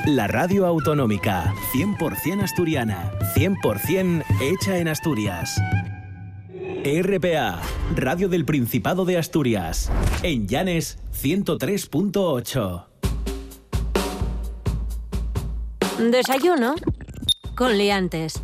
la 0.06 0.28
radio 0.28 0.68
autonómica, 0.68 1.52
100% 1.74 2.44
asturiana, 2.44 3.12
100% 3.36 4.24
hecha 4.40 4.78
en 4.78 4.88
Asturias. 4.88 5.60
RPA, 6.84 7.62
Radio 7.96 8.28
del 8.28 8.44
Principado 8.44 9.06
de 9.06 9.16
Asturias. 9.20 9.92
En 10.24 10.48
Llanes 10.48 10.98
103.8. 11.14 12.86
Desayuno 16.12 16.74
con 17.56 17.78
liantes. 17.78 18.42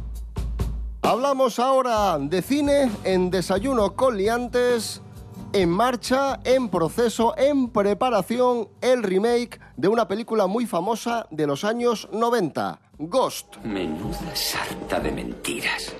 Hablamos 1.02 1.58
ahora 1.58 2.20
de 2.20 2.44
cine 2.44 2.92
en 3.04 3.32
Desayuno 3.32 3.96
con 3.96 4.16
liantes. 4.16 5.02
En 5.54 5.72
marcha, 5.72 6.40
en 6.44 6.70
proceso, 6.70 7.34
en 7.40 7.70
preparación, 7.70 8.70
el 8.82 9.02
remake 9.02 9.60
de 9.78 9.88
una 9.88 10.08
película 10.08 10.46
muy 10.46 10.68
famosa 10.68 11.26
de 11.32 11.48
los 11.48 11.64
años 11.64 12.08
90, 12.12 12.82
Ghost. 13.00 13.58
Menuda 13.64 14.36
sarta 14.36 15.00
de 15.00 15.12
mentiras. 15.12 15.96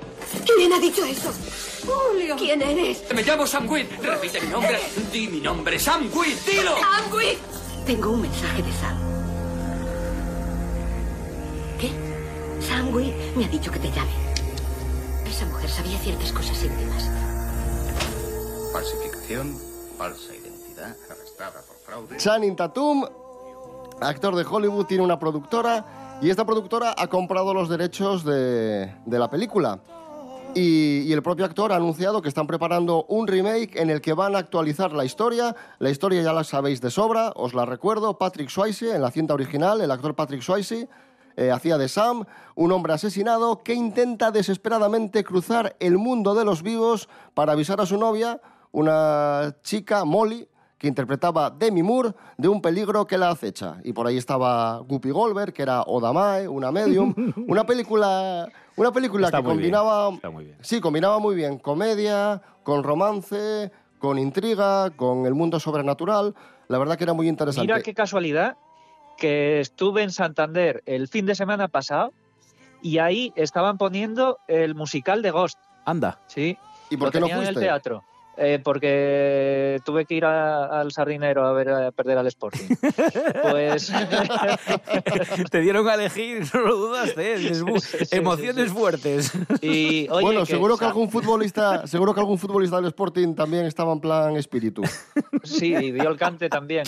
¿Quién 0.56 0.74
ha 0.74 0.80
dicho 0.80 1.04
eso? 1.06 1.32
Julio. 1.86 2.36
¿Quién 2.38 2.62
eres? 2.62 3.04
Me 3.14 3.24
llamo 3.24 3.46
Sam 3.48 3.70
Witt. 3.70 3.92
Repite 4.02 4.42
mi 4.42 4.48
nombre. 4.48 4.80
Di 5.12 5.28
mi 5.28 5.40
nombre. 5.40 5.80
Sam 5.80 6.10
Witt. 6.14 6.46
Dilo. 6.46 6.76
Sam 6.78 7.14
Witt. 7.14 7.40
Tengo 7.86 8.12
un 8.12 8.22
mensaje 8.22 8.62
de 8.62 8.72
Sam. 8.74 8.98
¿Qué? 11.80 11.92
Sam 12.62 12.94
Witt 12.94 13.14
me 13.36 13.46
ha 13.46 13.48
dicho 13.48 13.72
que 13.72 13.80
te 13.80 13.90
llame. 13.92 14.12
Esa 15.26 15.46
mujer 15.46 15.70
sabía 15.70 15.98
ciertas 16.00 16.32
cosas 16.32 16.64
íntimas. 16.64 17.10
Falsificación, 18.74 19.58
falsa 19.98 20.34
identidad, 20.36 20.96
arrestada 21.10 21.62
por 21.68 21.78
fraude. 21.86 22.18
Channing 22.18 22.56
Tatum, 22.56 23.06
actor 24.02 24.36
de 24.36 24.44
Hollywood, 24.44 24.86
tiene 24.86 25.04
una 25.04 25.20
productora 25.20 26.18
y 26.22 26.30
esta 26.30 26.46
productora 26.46 26.96
ha 26.98 27.08
comprado 27.08 27.54
los 27.54 27.70
derechos 27.70 28.24
de, 28.24 28.94
de 29.06 29.20
la 29.20 29.30
película. 29.30 29.80
Y, 30.54 31.14
el 31.14 31.22
propio 31.22 31.46
actor 31.46 31.72
ha 31.72 31.76
anunciado 31.76 32.22
que 32.22 32.30
están 32.30 32.48
preparando 32.48 33.06
un 33.10 33.28
remake 33.28 33.80
en 33.80 33.90
el 33.90 34.02
que 34.02 34.14
van 34.14 34.36
a 34.36 34.40
actualizar 34.40 34.92
la 34.94 35.06
historia. 35.06 35.56
La 35.80 35.90
historia 35.90 36.22
ya 36.22 36.34
la 36.34 36.44
sabéis 36.44 36.82
de 36.82 36.90
sobra, 36.90 37.32
os 37.36 37.54
la 37.54 37.66
recuerdo. 37.66 38.18
Patrick 38.18 38.50
Swayze, 38.50 38.96
en 38.96 39.02
la 39.02 39.12
cinta 39.12 39.34
original, 39.34 39.82
el 39.82 39.92
actor 39.92 40.16
Patrick 40.16 40.42
Swayze, 40.42 40.90
eh, 41.36 41.52
hacía 41.52 41.78
de 41.78 41.88
Sam, 41.88 42.26
un 42.56 42.72
hombre 42.72 42.94
asesinado 42.94 43.62
que 43.62 43.76
intenta 43.76 44.32
desesperadamente 44.32 45.24
cruzar 45.24 45.76
el 45.80 45.98
mundo 45.98 46.34
de 46.34 46.44
los 46.44 46.64
vivos 46.64 47.10
para 47.36 47.54
avisar 47.54 47.80
a 47.80 47.86
su 47.86 47.98
novia, 47.98 48.42
una 48.72 49.56
chica, 49.62 50.04
Molly, 50.04 50.48
que 50.78 50.88
interpretaba 50.88 51.50
Demi 51.50 51.82
Moore, 51.82 52.12
de 52.38 52.48
un 52.48 52.62
peligro 52.62 53.08
que 53.08 53.18
la 53.18 53.32
acecha. 53.32 53.78
Y 53.84 53.94
por 53.94 54.06
ahí 54.08 54.18
estaba 54.18 54.80
Guppy 54.80 55.10
Goldberg, 55.10 55.54
que 55.54 55.64
era 55.64 55.82
Odamae, 55.82 56.48
una 56.48 56.72
medium. 56.72 57.14
una 57.48 57.66
película, 57.66 58.48
una 58.76 58.92
película 58.92 59.28
Está 59.28 59.38
que 59.38 59.44
muy 59.44 59.58
bien, 59.58 59.72
combinaba... 59.72 60.14
está 60.14 60.30
muy 60.30 60.46
bien. 60.46 60.58
Sí, 60.62 60.80
combinaba 60.80 61.20
muy 61.20 61.36
bien 61.36 61.58
comedia, 61.58 62.42
con 62.64 62.84
romance, 62.84 63.72
con 63.98 64.20
intriga, 64.20 64.92
con 64.92 65.26
el 65.26 65.34
mundo 65.34 65.60
sobrenatural. 65.60 66.36
La 66.68 66.78
verdad 66.78 66.98
que 66.98 67.06
era 67.06 67.14
muy 67.14 67.28
interesante. 67.28 67.66
Mira 67.66 67.82
qué 67.82 67.94
casualidad 67.94 68.58
que 69.18 69.60
estuve 69.60 70.04
en 70.04 70.12
Santander 70.12 70.84
el 70.86 71.08
fin 71.08 71.26
de 71.26 71.34
semana 71.34 71.68
pasado 71.70 72.14
y 72.84 73.00
ahí 73.00 73.34
estaban 73.36 73.80
poniendo 73.80 74.38
el 74.48 74.76
musical 74.76 75.24
de 75.24 75.32
Ghost. 75.32 75.58
Anda. 75.86 76.20
Sí. 76.28 76.56
¿Y 76.92 76.98
por 76.98 77.08
Lo 77.08 77.12
qué 77.12 77.20
no 77.20 77.26
tenían 77.26 77.42
en 77.42 77.48
el 77.48 77.54
fuiste? 77.56 77.66
teatro. 77.68 78.04
Eh, 78.40 78.60
porque 78.64 79.80
tuve 79.84 80.06
que 80.06 80.14
ir 80.14 80.24
a- 80.26 80.80
al 80.80 80.92
sardinero 80.92 81.44
a 81.48 81.54
ver 81.54 81.70
a 81.70 81.92
perder 81.92 82.20
al 82.20 82.28
Sporting. 82.28 82.68
pues 83.52 83.92
Te 85.52 85.60
dieron 85.62 85.88
a 85.90 85.96
elegir, 85.96 86.44
no 86.54 86.62
lo 86.62 86.76
dudaste, 86.76 87.34
¿eh? 87.34 87.38
Dices, 87.40 87.64
"Bu, 87.64 87.78
emociones 88.12 88.72
fuertes. 88.72 89.32
y 89.62 90.08
oye, 90.10 90.22
bueno, 90.22 90.40
que 90.42 90.46
seguro 90.48 90.78
que 90.78 90.86
algún 90.86 91.10
futbolista, 91.10 91.88
seguro 91.88 92.14
que 92.14 92.20
algún 92.20 92.38
futbolista 92.38 92.76
del 92.78 92.86
Sporting 92.86 93.34
también 93.34 93.66
estaba 93.66 93.92
en 93.94 94.00
plan 94.02 94.36
espíritu. 94.38 94.84
Sí, 95.44 95.74
y 95.74 95.92
dio 95.92 96.08
el 96.10 96.18
cante 96.18 96.48
también. 96.50 96.84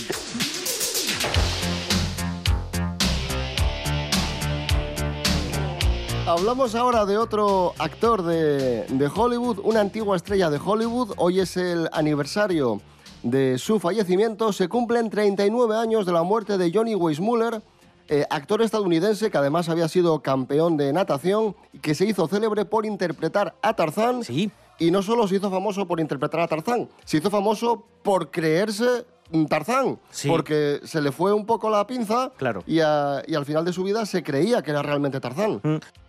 Hablamos 6.30 6.76
ahora 6.76 7.08
de 7.08 7.18
otro 7.18 7.74
actor 7.80 8.22
de, 8.22 8.84
de 8.84 9.08
Hollywood, 9.08 9.62
una 9.64 9.80
antigua 9.80 10.16
estrella 10.16 10.52
de 10.52 10.60
Hollywood. 10.64 11.14
Hoy 11.18 11.40
es 11.40 11.58
el 11.58 11.90
aniversario 11.92 12.82
de 13.24 13.58
su 13.58 13.80
fallecimiento. 13.80 14.54
Se 14.54 14.68
cumplen 14.68 15.10
39 15.10 15.76
años 15.76 16.06
de 16.06 16.12
la 16.12 16.22
muerte 16.22 16.60
de 16.60 16.72
Johnny 16.72 16.94
Weissmuller, 16.94 17.64
eh, 18.10 18.28
actor 18.30 18.62
estadounidense 18.62 19.32
que 19.32 19.40
además 19.40 19.70
había 19.70 19.88
sido 19.88 20.20
campeón 20.20 20.78
de 20.78 20.94
natación 20.94 21.56
y 21.74 21.80
que 21.80 21.96
se 21.96 22.06
hizo 22.06 22.28
célebre 22.28 22.64
por 22.64 22.86
interpretar 22.86 23.56
a 23.64 23.74
Tarzán. 23.74 24.24
Sí. 24.24 24.52
Y 24.78 24.92
no 24.92 25.02
solo 25.02 25.28
se 25.28 25.38
hizo 25.38 25.50
famoso 25.50 25.88
por 25.88 26.00
interpretar 26.00 26.42
a 26.42 26.48
Tarzán, 26.48 26.90
se 27.06 27.18
hizo 27.18 27.32
famoso 27.32 27.86
por 28.04 28.30
creerse 28.30 29.04
Tarzán, 29.48 30.00
Sí. 30.10 30.28
porque 30.28 30.80
se 30.84 31.02
le 31.02 31.12
fue 31.12 31.34
un 31.34 31.46
poco 31.46 31.70
la 31.70 31.86
pinza 31.88 32.32
Claro. 32.38 32.64
y, 32.66 32.80
a- 32.80 33.22
y 33.28 33.36
al 33.36 33.46
final 33.46 33.64
de 33.66 33.74
su 33.74 33.84
vida 33.84 34.06
se 34.06 34.24
creía 34.24 34.62
que 34.62 34.72
era 34.72 34.82
realmente 34.82 35.20
Tarzán. 35.20 35.62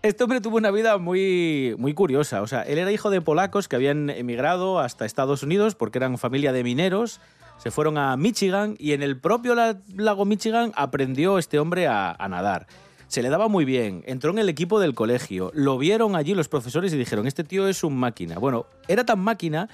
Este 0.02 0.24
hombre 0.24 0.40
tuvo 0.40 0.56
una 0.56 0.70
vida 0.70 0.96
muy, 0.98 1.74
muy 1.78 1.92
curiosa. 1.94 2.40
O 2.42 2.46
sea, 2.46 2.62
él 2.62 2.78
era 2.78 2.90
hijo 2.92 3.10
de 3.10 3.20
polacos 3.20 3.68
que 3.68 3.76
habían 3.76 4.08
emigrado 4.10 4.78
hasta 4.78 5.04
Estados 5.04 5.42
Unidos 5.42 5.74
porque 5.74 5.98
eran 5.98 6.16
familia 6.18 6.52
de 6.52 6.64
mineros. 6.64 7.20
Se 7.58 7.70
fueron 7.70 7.98
a 7.98 8.16
Michigan 8.16 8.74
y 8.78 8.92
en 8.92 9.02
el 9.02 9.18
propio 9.20 9.54
la- 9.54 9.76
lago 9.94 10.24
Michigan 10.24 10.72
aprendió 10.76 11.38
este 11.38 11.58
hombre 11.58 11.86
a, 11.88 12.12
a 12.18 12.28
nadar. 12.28 12.66
Se 13.08 13.22
le 13.22 13.28
daba 13.28 13.48
muy 13.48 13.64
bien, 13.64 14.04
entró 14.06 14.30
en 14.30 14.38
el 14.38 14.48
equipo 14.48 14.78
del 14.78 14.94
colegio, 14.94 15.50
lo 15.52 15.76
vieron 15.78 16.14
allí 16.14 16.32
los 16.32 16.46
profesores 16.48 16.92
y 16.92 16.96
dijeron, 16.96 17.26
este 17.26 17.42
tío 17.42 17.66
es 17.66 17.82
un 17.82 17.96
máquina. 17.98 18.38
Bueno, 18.38 18.66
era 18.86 19.04
tan 19.04 19.18
máquina 19.18 19.68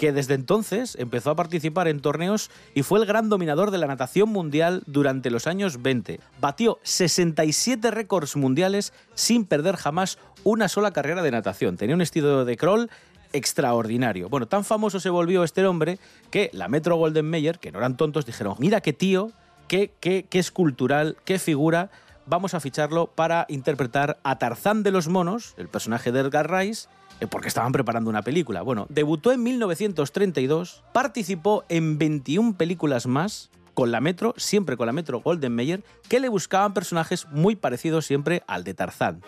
que 0.00 0.12
desde 0.14 0.32
entonces 0.32 0.96
empezó 0.98 1.28
a 1.28 1.36
participar 1.36 1.86
en 1.86 2.00
torneos 2.00 2.50
y 2.74 2.84
fue 2.84 3.00
el 3.00 3.04
gran 3.04 3.28
dominador 3.28 3.70
de 3.70 3.76
la 3.76 3.86
natación 3.86 4.30
mundial 4.30 4.82
durante 4.86 5.28
los 5.28 5.46
años 5.46 5.82
20. 5.82 6.20
Batió 6.40 6.78
67 6.84 7.90
récords 7.90 8.34
mundiales 8.34 8.94
sin 9.12 9.44
perder 9.44 9.76
jamás 9.76 10.16
una 10.42 10.68
sola 10.68 10.92
carrera 10.92 11.20
de 11.20 11.30
natación. 11.30 11.76
Tenía 11.76 11.94
un 11.94 12.00
estilo 12.00 12.46
de 12.46 12.56
crawl 12.56 12.88
extraordinario. 13.34 14.30
Bueno, 14.30 14.48
tan 14.48 14.64
famoso 14.64 15.00
se 15.00 15.10
volvió 15.10 15.44
este 15.44 15.66
hombre 15.66 15.98
que 16.30 16.48
la 16.54 16.68
Metro 16.68 16.96
Golden 16.96 17.28
Mayer, 17.28 17.58
que 17.58 17.70
no 17.70 17.76
eran 17.76 17.98
tontos, 17.98 18.24
dijeron, 18.24 18.54
mira 18.58 18.80
qué 18.80 18.94
tío, 18.94 19.32
qué, 19.68 19.92
qué, 20.00 20.24
qué 20.30 20.38
escultural, 20.38 21.18
qué 21.26 21.38
figura, 21.38 21.90
vamos 22.24 22.54
a 22.54 22.60
ficharlo 22.60 23.08
para 23.08 23.44
interpretar 23.50 24.18
a 24.22 24.38
Tarzán 24.38 24.82
de 24.82 24.92
los 24.92 25.08
Monos, 25.08 25.52
el 25.58 25.68
personaje 25.68 26.10
de 26.10 26.20
Edgar 26.20 26.50
Rice, 26.50 26.88
porque 27.28 27.48
estaban 27.48 27.72
preparando 27.72 28.10
una 28.10 28.22
película. 28.22 28.62
Bueno, 28.62 28.86
debutó 28.88 29.32
en 29.32 29.42
1932, 29.42 30.84
participó 30.92 31.64
en 31.68 31.98
21 31.98 32.56
películas 32.56 33.06
más 33.06 33.50
con 33.74 33.90
la 33.90 34.00
Metro, 34.00 34.34
siempre 34.36 34.76
con 34.76 34.86
la 34.86 34.92
Metro 34.92 35.20
Golden 35.20 35.54
Mayer, 35.54 35.82
que 36.08 36.20
le 36.20 36.28
buscaban 36.28 36.74
personajes 36.74 37.26
muy 37.30 37.56
parecidos 37.56 38.06
siempre 38.06 38.42
al 38.46 38.64
de 38.64 38.74
Tarzán. 38.74 39.22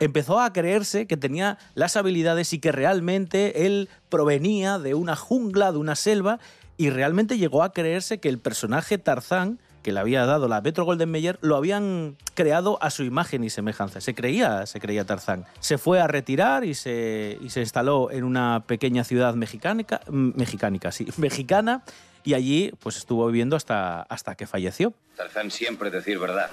empezó 0.00 0.40
a 0.40 0.52
creerse 0.52 1.06
que 1.06 1.16
tenía 1.16 1.58
las 1.74 1.96
habilidades 1.96 2.52
y 2.52 2.58
que 2.58 2.72
realmente 2.72 3.66
él 3.66 3.88
provenía 4.08 4.78
de 4.78 4.94
una 4.94 5.16
jungla, 5.16 5.72
de 5.72 5.78
una 5.78 5.96
selva, 5.96 6.38
y 6.76 6.90
realmente 6.90 7.38
llegó 7.38 7.62
a 7.62 7.72
creerse 7.72 8.18
que 8.18 8.28
el 8.28 8.38
personaje 8.38 8.98
Tarzán, 8.98 9.60
que 9.84 9.92
le 9.92 10.00
había 10.00 10.24
dado 10.26 10.48
la 10.48 10.62
Metro 10.62 10.84
Golden 10.84 11.10
Mayer, 11.10 11.38
lo 11.42 11.56
habían 11.56 12.16
creado 12.32 12.82
a 12.82 12.90
su 12.90 13.04
imagen 13.04 13.44
y 13.44 13.50
semejanza. 13.50 14.00
Se 14.00 14.14
creía, 14.14 14.66
se 14.66 14.80
creía 14.80 15.04
Tarzán. 15.04 15.44
Se 15.60 15.78
fue 15.78 16.00
a 16.00 16.08
retirar 16.08 16.64
y 16.64 16.74
se, 16.74 17.38
y 17.40 17.50
se 17.50 17.60
instaló 17.60 18.10
en 18.10 18.24
una 18.24 18.64
pequeña 18.66 19.04
ciudad 19.04 19.34
mexicánica, 19.34 20.00
mm, 20.08 20.30
mexicánica, 20.34 20.90
sí, 20.90 21.06
mexicana, 21.18 21.84
y 22.24 22.32
allí 22.32 22.72
pues 22.80 22.96
estuvo 22.96 23.26
viviendo 23.26 23.56
hasta, 23.56 24.02
hasta 24.02 24.34
que 24.34 24.46
falleció. 24.46 24.94
Tarzán 25.16 25.50
siempre 25.50 25.90
decir 25.90 26.18
verdad. 26.18 26.48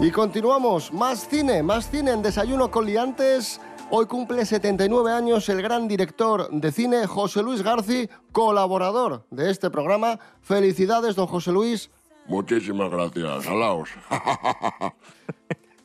Y 0.00 0.10
continuamos, 0.10 0.92
más 0.92 1.28
cine, 1.28 1.62
más 1.62 1.90
cine 1.90 2.12
en 2.12 2.22
Desayuno 2.22 2.70
con 2.70 2.86
Liantes. 2.86 3.60
Hoy 3.88 4.06
cumple 4.06 4.44
79 4.44 5.12
años 5.12 5.48
el 5.48 5.62
gran 5.62 5.86
director 5.86 6.50
de 6.50 6.72
cine 6.72 7.06
José 7.06 7.42
Luis 7.42 7.62
Garci, 7.62 8.08
colaborador 8.32 9.24
de 9.30 9.50
este 9.50 9.70
programa. 9.70 10.18
Felicidades, 10.42 11.14
don 11.14 11.28
José 11.28 11.52
Luis. 11.52 11.90
Muchísimas 12.26 12.90
gracias, 12.90 13.46
alaos. 13.46 13.90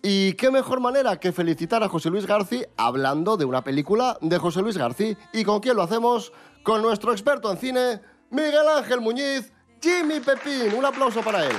Y 0.03 0.33
qué 0.33 0.49
mejor 0.49 0.79
manera 0.79 1.19
que 1.19 1.31
felicitar 1.31 1.83
a 1.83 1.87
José 1.87 2.09
Luis 2.09 2.25
Garci 2.25 2.65
hablando 2.75 3.37
de 3.37 3.45
una 3.45 3.63
película 3.63 4.17
de 4.19 4.39
José 4.39 4.63
Luis 4.63 4.75
Garci. 4.75 5.15
¿Y 5.31 5.43
con 5.43 5.59
quién 5.59 5.75
lo 5.75 5.83
hacemos? 5.83 6.33
Con 6.63 6.81
nuestro 6.81 7.11
experto 7.11 7.51
en 7.51 7.57
cine, 7.59 8.01
Miguel 8.31 8.67
Ángel 8.77 8.99
Muñiz, 8.99 9.53
Jimmy 9.79 10.19
Pepín. 10.19 10.73
Un 10.75 10.85
aplauso 10.85 11.21
para 11.21 11.45
él. 11.45 11.55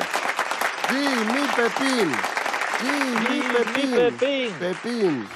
Jimmy 0.88 1.46
Pepín. 1.54 2.12
Jimmy 2.80 3.42
Pepín. 3.42 3.90
Pepín. 3.92 4.54
Pepín. 4.58 5.28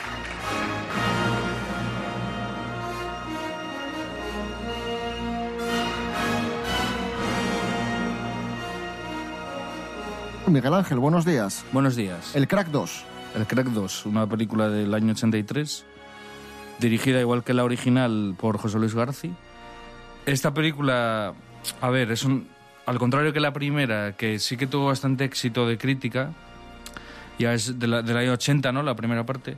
Miguel 10.47 10.75
Ángel, 10.75 10.99
buenos 10.99 11.25
días. 11.25 11.65
Buenos 11.73 11.97
días. 11.97 12.37
El 12.37 12.47
Crack 12.47 12.69
2. 12.69 13.05
El 13.37 13.47
Crack 13.47 13.67
2, 13.67 14.07
una 14.07 14.27
película 14.27 14.69
del 14.69 14.95
año 14.95 15.13
83 15.13 15.85
dirigida 16.79 17.21
igual 17.21 17.43
que 17.43 17.55
la 17.55 17.65
original 17.65 18.35
por 18.39 18.59
José 18.59 18.79
Luis 18.79 18.95
García. 18.95 19.33
Esta 20.25 20.53
película, 20.53 21.35
a 21.81 21.91
ver, 21.91 22.11
es 22.11 22.25
un, 22.25 22.49
al 22.85 22.99
contrario 22.99 23.33
que 23.33 23.41
la 23.41 23.53
primera, 23.53 24.17
que 24.17 24.39
sí 24.39 24.57
que 24.57 24.67
tuvo 24.67 24.87
bastante 24.87 25.25
éxito 25.25 25.67
de 25.67 25.79
crítica, 25.79 26.33
ya 27.39 27.53
es 27.53 27.79
de 27.79 27.87
la, 27.87 28.03
del 28.03 28.17
año 28.17 28.33
80, 28.33 28.73
¿no? 28.73 28.83
La 28.83 28.95
primera 28.95 29.25
parte. 29.25 29.57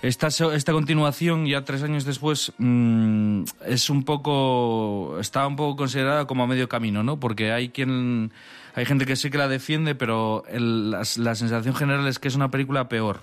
Esta, 0.00 0.28
esta 0.28 0.72
continuación, 0.72 1.46
ya 1.46 1.64
tres 1.64 1.82
años 1.82 2.04
después, 2.04 2.52
mm, 2.58 3.42
es 3.66 3.90
un 3.90 4.04
poco. 4.04 5.18
está 5.18 5.44
un 5.46 5.56
poco 5.56 5.76
considerada 5.76 6.26
como 6.26 6.44
a 6.44 6.46
medio 6.46 6.68
camino, 6.68 7.02
¿no? 7.02 7.18
Porque 7.18 7.50
hay 7.50 7.70
quien. 7.70 8.30
Hay 8.78 8.86
gente 8.86 9.06
que 9.06 9.16
sí 9.16 9.30
que 9.30 9.38
la 9.38 9.48
defiende, 9.48 9.94
pero 9.94 10.44
el- 10.48 10.90
la, 10.92 11.02
la 11.16 11.34
sensación 11.34 11.74
general 11.74 12.06
es 12.06 12.18
que 12.18 12.28
es 12.28 12.36
una 12.36 12.50
película 12.50 12.88
peor. 12.88 13.20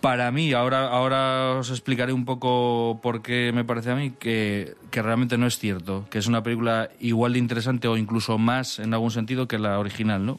Para 0.00 0.30
mí, 0.30 0.52
ahora, 0.52 0.88
ahora 0.88 1.56
os 1.58 1.70
explicaré 1.70 2.12
un 2.12 2.24
poco 2.24 3.00
por 3.02 3.22
qué 3.22 3.50
me 3.52 3.64
parece 3.64 3.90
a 3.90 3.94
mí 3.94 4.12
que, 4.12 4.74
que 4.90 5.02
realmente 5.02 5.36
no 5.36 5.46
es 5.46 5.58
cierto, 5.58 6.06
que 6.10 6.18
es 6.18 6.26
una 6.28 6.42
película 6.42 6.90
igual 7.00 7.32
de 7.34 7.40
interesante 7.40 7.88
o 7.88 7.96
incluso 7.96 8.38
más 8.38 8.78
en 8.78 8.94
algún 8.94 9.10
sentido 9.10 9.48
que 9.48 9.58
la 9.58 9.78
original, 9.78 10.24
¿no? 10.24 10.38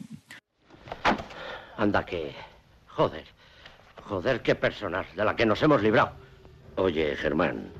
Anda 1.76 2.04
que... 2.04 2.34
Joder. 2.88 3.24
Joder, 4.04 4.42
qué 4.42 4.54
personas 4.54 5.06
de 5.14 5.24
la 5.24 5.36
que 5.36 5.44
nos 5.46 5.62
hemos 5.62 5.82
librado. 5.82 6.12
Oye, 6.76 7.14
Germán, 7.16 7.70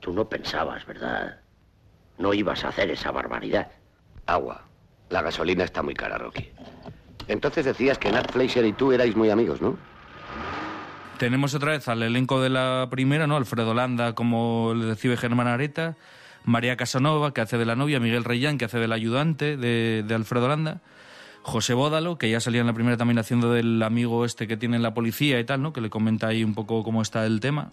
tú 0.00 0.12
no 0.12 0.28
pensabas, 0.28 0.86
¿verdad? 0.86 1.40
No 2.18 2.32
ibas 2.32 2.64
a 2.64 2.68
hacer 2.68 2.90
esa 2.90 3.10
barbaridad. 3.10 3.68
Agua. 4.26 4.62
La 5.12 5.20
gasolina 5.20 5.62
está 5.62 5.82
muy 5.82 5.92
cara, 5.92 6.16
Rocky. 6.16 6.48
Entonces 7.28 7.66
decías 7.66 7.98
que 7.98 8.10
Nat 8.10 8.32
Fleischer 8.32 8.64
y 8.64 8.72
tú 8.72 8.92
erais 8.92 9.14
muy 9.14 9.28
amigos, 9.28 9.60
¿no? 9.60 9.76
Tenemos 11.18 11.54
otra 11.54 11.72
vez 11.72 11.86
al 11.88 12.02
elenco 12.02 12.40
de 12.40 12.48
la 12.48 12.88
primera, 12.90 13.26
¿no? 13.26 13.36
Alfredo 13.36 13.74
Landa, 13.74 14.14
como 14.14 14.72
le 14.74 14.86
recibe 14.86 15.18
Germán 15.18 15.48
Areta, 15.48 15.96
María 16.44 16.78
Casanova, 16.78 17.34
que 17.34 17.42
hace 17.42 17.58
de 17.58 17.66
la 17.66 17.76
novia, 17.76 18.00
Miguel 18.00 18.24
Reyán, 18.24 18.56
que 18.56 18.64
hace 18.64 18.78
del 18.78 18.90
ayudante 18.90 19.58
de, 19.58 20.02
de 20.02 20.14
Alfredo 20.14 20.48
Landa, 20.48 20.80
José 21.42 21.74
Bódalo, 21.74 22.16
que 22.16 22.30
ya 22.30 22.40
salía 22.40 22.62
en 22.62 22.66
la 22.66 22.72
primera 22.72 22.96
también 22.96 23.18
haciendo 23.18 23.52
del 23.52 23.82
amigo 23.82 24.24
este 24.24 24.48
que 24.48 24.56
tiene 24.56 24.76
en 24.76 24.82
la 24.82 24.94
policía 24.94 25.38
y 25.38 25.44
tal, 25.44 25.60
¿no? 25.60 25.74
Que 25.74 25.82
le 25.82 25.90
comenta 25.90 26.28
ahí 26.28 26.42
un 26.42 26.54
poco 26.54 26.82
cómo 26.82 27.02
está 27.02 27.26
el 27.26 27.40
tema. 27.40 27.70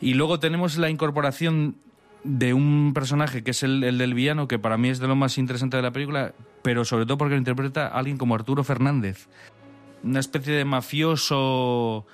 Y 0.00 0.14
luego 0.14 0.40
tenemos 0.40 0.76
la 0.78 0.90
incorporación 0.90 1.76
de 2.24 2.54
un 2.54 2.92
personaje 2.94 3.44
que 3.44 3.52
es 3.52 3.62
el, 3.62 3.84
el 3.84 3.98
del 3.98 4.14
villano, 4.14 4.48
que 4.48 4.58
para 4.58 4.76
mí 4.76 4.88
es 4.88 4.98
de 4.98 5.06
lo 5.06 5.14
más 5.14 5.38
interesante 5.38 5.76
de 5.76 5.82
la 5.82 5.92
película, 5.92 6.34
pero 6.62 6.84
sobre 6.84 7.06
todo 7.06 7.18
porque 7.18 7.34
lo 7.34 7.38
interpreta 7.38 7.86
alguien 7.86 8.16
como 8.16 8.34
Arturo 8.34 8.64
Fernández. 8.64 9.28
Una 10.02 10.20
especie 10.20 10.54
de 10.54 10.64
mafioso 10.64 12.06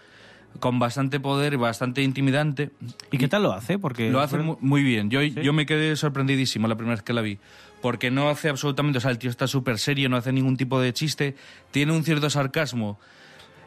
con 0.58 0.78
bastante 0.78 1.20
poder, 1.20 1.56
bastante 1.58 2.02
intimidante. 2.02 2.70
¿Y 3.10 3.18
qué 3.18 3.28
tal 3.28 3.44
lo 3.44 3.52
hace? 3.52 3.78
Porque 3.78 4.10
lo 4.10 4.20
hace 4.20 4.38
muy 4.38 4.82
bien. 4.82 5.10
Yo, 5.10 5.22
yo 5.22 5.52
me 5.52 5.64
quedé 5.64 5.94
sorprendidísimo 5.96 6.66
la 6.66 6.74
primera 6.74 6.96
vez 6.96 7.02
que 7.02 7.12
la 7.12 7.20
vi. 7.20 7.38
Porque 7.80 8.10
no 8.10 8.28
hace 8.28 8.48
absolutamente, 8.48 8.98
o 8.98 9.00
sea, 9.00 9.10
el 9.10 9.18
tío 9.18 9.30
está 9.30 9.46
súper 9.46 9.78
serio, 9.78 10.08
no 10.08 10.16
hace 10.16 10.32
ningún 10.32 10.56
tipo 10.56 10.80
de 10.80 10.92
chiste, 10.92 11.34
tiene 11.70 11.92
un 11.92 12.04
cierto 12.04 12.28
sarcasmo. 12.28 12.98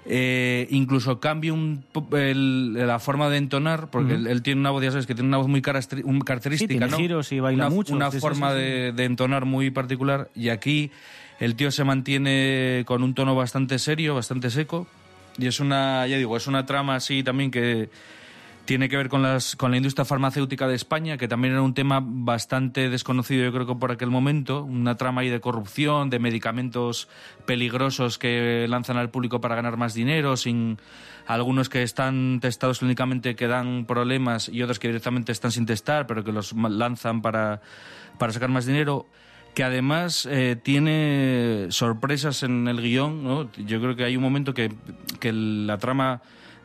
Eh, 0.05 0.67
incluso 0.69 1.19
cambia 1.19 1.53
un, 1.53 1.83
el- 2.13 2.73
la 2.73 2.99
forma 2.99 3.29
de 3.29 3.37
entonar, 3.37 3.89
porque 3.89 4.15
él, 4.15 4.27
él 4.27 4.41
tiene 4.41 4.59
una 4.61 4.71
voz, 4.71 4.83
ya 4.83 4.91
sabes, 4.91 5.05
que 5.07 5.15
tiene 5.15 5.27
una 5.29 5.37
voz 5.37 5.47
muy 5.47 5.61
un- 6.03 6.19
característica, 6.21 6.57
Sí, 6.57 6.67
tiene 6.79 6.87
¿no? 6.87 6.97
giros 6.97 7.31
y 7.31 7.39
baila 7.39 7.67
una, 7.67 7.75
mucho, 7.75 7.93
Una 7.93 8.11
sí, 8.11 8.17
sí, 8.17 8.21
forma 8.21 8.51
sí, 8.51 8.55
sí. 8.57 8.61
De, 8.61 8.91
de 8.93 9.03
entonar 9.05 9.45
muy 9.45 9.69
particular. 9.71 10.29
Y 10.35 10.49
aquí 10.49 10.91
el 11.39 11.55
tío 11.55 11.71
se 11.71 11.83
mantiene 11.83 12.83
con 12.85 13.03
un 13.03 13.13
tono 13.13 13.35
bastante 13.35 13.79
serio, 13.79 14.15
bastante 14.15 14.49
seco. 14.49 14.87
Y 15.37 15.47
es 15.47 15.59
una, 15.59 16.05
ya 16.07 16.17
digo, 16.17 16.37
es 16.37 16.47
una 16.47 16.65
trama 16.65 16.95
así 16.95 17.23
también 17.23 17.49
que 17.49 17.89
tiene 18.65 18.87
que 18.87 18.95
ver 18.95 19.09
con, 19.09 19.21
las, 19.21 19.55
con 19.55 19.71
la 19.71 19.77
industria 19.77 20.05
farmacéutica 20.05 20.67
de 20.67 20.75
España, 20.75 21.17
que 21.17 21.27
también 21.27 21.53
era 21.53 21.61
un 21.61 21.73
tema 21.73 21.99
bastante 22.01 22.89
desconocido, 22.89 23.43
yo 23.43 23.51
creo 23.51 23.67
que 23.67 23.75
por 23.75 23.91
aquel 23.91 24.09
momento. 24.09 24.63
Una 24.63 24.95
trama 24.95 25.21
ahí 25.21 25.29
de 25.29 25.41
corrupción, 25.41 26.09
de 26.09 26.19
medicamentos 26.19 27.09
peligrosos 27.45 28.17
que 28.17 28.65
lanzan 28.69 28.97
al 28.97 29.09
público 29.09 29.41
para 29.41 29.55
ganar 29.55 29.75
más 29.75 29.93
dinero, 29.93 30.37
sin 30.37 30.77
algunos 31.27 31.69
que 31.69 31.83
están 31.83 32.39
testados 32.41 32.79
clínicamente 32.79 33.35
que 33.35 33.47
dan 33.47 33.85
problemas 33.85 34.49
y 34.49 34.61
otros 34.61 34.79
que 34.79 34.87
directamente 34.87 35.31
están 35.31 35.51
sin 35.51 35.65
testar, 35.65 36.07
pero 36.07 36.23
que 36.23 36.31
los 36.31 36.53
lanzan 36.53 37.21
para, 37.21 37.61
para 38.17 38.31
sacar 38.31 38.49
más 38.49 38.65
dinero 38.65 39.07
que 39.53 39.63
además 39.63 40.27
eh, 40.29 40.57
tiene 40.61 41.67
sorpresas 41.69 42.41
en 42.43 42.67
el 42.67 42.81
guion. 42.81 43.23
¿no? 43.23 43.51
Yo 43.53 43.79
creo 43.79 43.95
que 43.95 44.03
hay 44.03 44.17
un 44.17 44.23
momento 44.23 44.53
que, 44.53 44.73
que 45.19 45.31
la 45.31 45.77
trama 45.77 46.21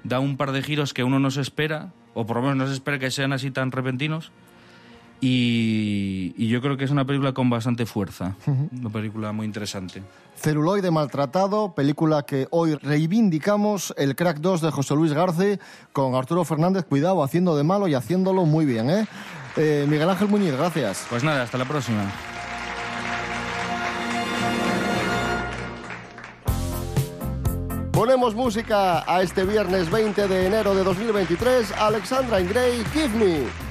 da 0.08 0.20
un 0.20 0.36
par 0.36 0.52
de 0.52 0.62
giros 0.62 0.94
que 0.94 1.04
uno 1.04 1.18
no 1.18 1.30
se 1.30 1.40
espera, 1.40 1.92
o 2.14 2.26
por 2.26 2.36
lo 2.36 2.42
menos 2.42 2.56
no 2.56 2.66
se 2.66 2.74
espera 2.74 2.98
que 2.98 3.10
sean 3.10 3.32
así 3.32 3.50
tan 3.50 3.70
repentinos. 3.70 4.32
Y, 5.20 6.32
y 6.36 6.46
yo 6.46 6.60
creo 6.60 6.76
que 6.76 6.84
es 6.84 6.92
una 6.92 7.04
película 7.04 7.32
con 7.32 7.50
bastante 7.50 7.86
fuerza, 7.86 8.36
una 8.46 8.90
película 8.90 9.32
muy 9.32 9.46
interesante. 9.46 10.02
Celuloide 10.36 10.92
Maltratado, 10.92 11.74
película 11.74 12.22
que 12.22 12.46
hoy 12.50 12.76
reivindicamos, 12.76 13.92
el 13.96 14.14
Crack 14.14 14.38
2 14.38 14.60
de 14.60 14.70
José 14.70 14.94
Luis 14.94 15.12
Garce, 15.12 15.58
con 15.92 16.14
Arturo 16.14 16.44
Fernández, 16.44 16.84
cuidado, 16.84 17.24
haciendo 17.24 17.56
de 17.56 17.64
malo 17.64 17.88
y 17.88 17.94
haciéndolo 17.94 18.44
muy 18.44 18.64
bien, 18.64 18.90
¿eh? 18.90 19.06
Eh, 19.56 19.86
Miguel 19.88 20.08
Ángel 20.08 20.28
Muñiz, 20.28 20.52
gracias. 20.56 21.04
Pues 21.10 21.24
nada, 21.24 21.42
hasta 21.42 21.58
la 21.58 21.64
próxima. 21.64 22.04
Ponemos 27.98 28.32
música 28.36 29.02
a 29.12 29.22
este 29.24 29.42
viernes 29.42 29.90
20 29.90 30.28
de 30.28 30.46
enero 30.46 30.72
de 30.72 30.84
2023. 30.84 31.72
Alexandra 31.72 32.40
Ingray, 32.40 32.84
Give 32.92 33.08
Me. 33.08 33.67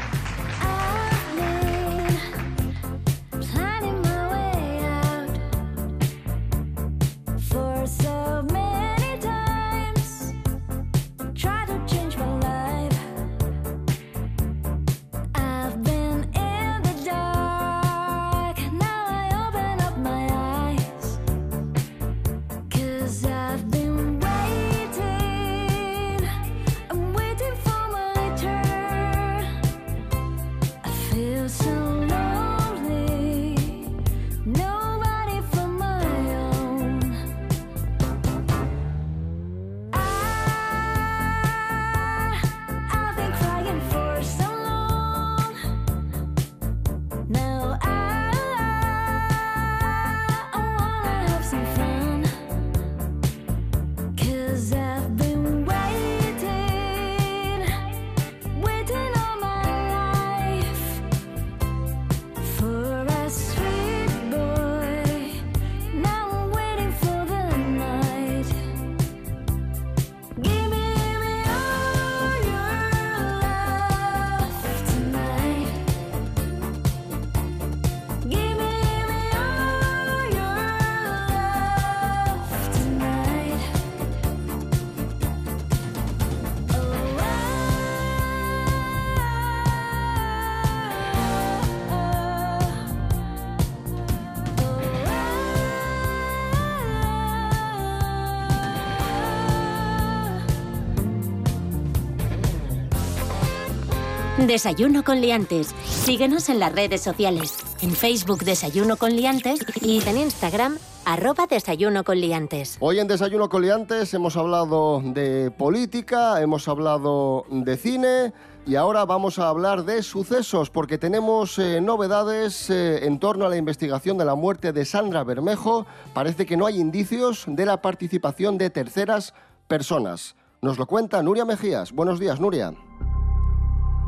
Desayuno 104.45 105.04
con 105.04 105.19
liantes. 105.19 105.73
Síguenos 105.86 106.47
en 106.50 106.60
las 106.60 106.71
redes 106.71 107.02
sociales. 107.02 107.58
En 107.82 107.91
Facebook 107.91 108.43
Desayuno 108.43 108.95
con 108.95 109.15
liantes 109.15 109.65
y 109.82 110.08
en 110.08 110.17
Instagram 110.17 110.78
arroba 111.06 111.47
desayuno 111.47 112.04
con 112.04 112.19
liantes. 112.21 112.78
Hoy 112.80 113.00
en 113.00 113.08
Desayuno 113.08 113.50
Coliantes 113.50 114.13
hemos 114.13 114.38
hablado 114.38 115.02
de 115.04 115.50
política, 115.50 116.39
hemos 116.39 116.67
hablado 116.67 117.45
de 117.50 117.78
cine 117.78 118.34
y 118.67 118.76
ahora 118.76 119.06
vamos 119.06 119.39
a 119.39 119.47
hablar 119.47 119.86
de 119.86 120.04
sucesos 120.04 120.69
porque 120.69 121.00
tenemos 121.00 121.58
eh, 121.58 121.82
novedades 121.82 122.69
eh, 122.69 123.08
en 123.08 123.17
torno 123.17 123.45
a 123.45 123.50
la 123.50 123.58
investigación 123.58 124.19
de 124.19 124.26
la 124.26 124.36
muerte 124.36 124.71
de 124.71 124.86
Sandra 124.86 125.23
Bermejo. 125.23 125.88
Parece 126.13 126.45
que 126.45 126.58
no 126.58 126.67
hay 126.67 126.80
indicios 126.80 127.45
de 127.47 127.65
la 127.65 127.82
participación 127.82 128.60
de 128.60 128.69
terceras 128.69 129.34
personas. 129.67 130.36
Nos 130.62 130.78
lo 130.78 130.86
cuenta 130.86 131.23
Nuria 131.23 131.45
Mejías. 131.45 131.91
Buenos 131.91 132.19
días, 132.19 132.39
Nuria. 132.39 132.73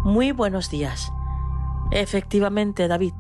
Muy 0.03 0.31
buenos 0.31 0.69
días. 0.69 1.11
Efectivamente, 1.91 2.87
David, 2.87 3.13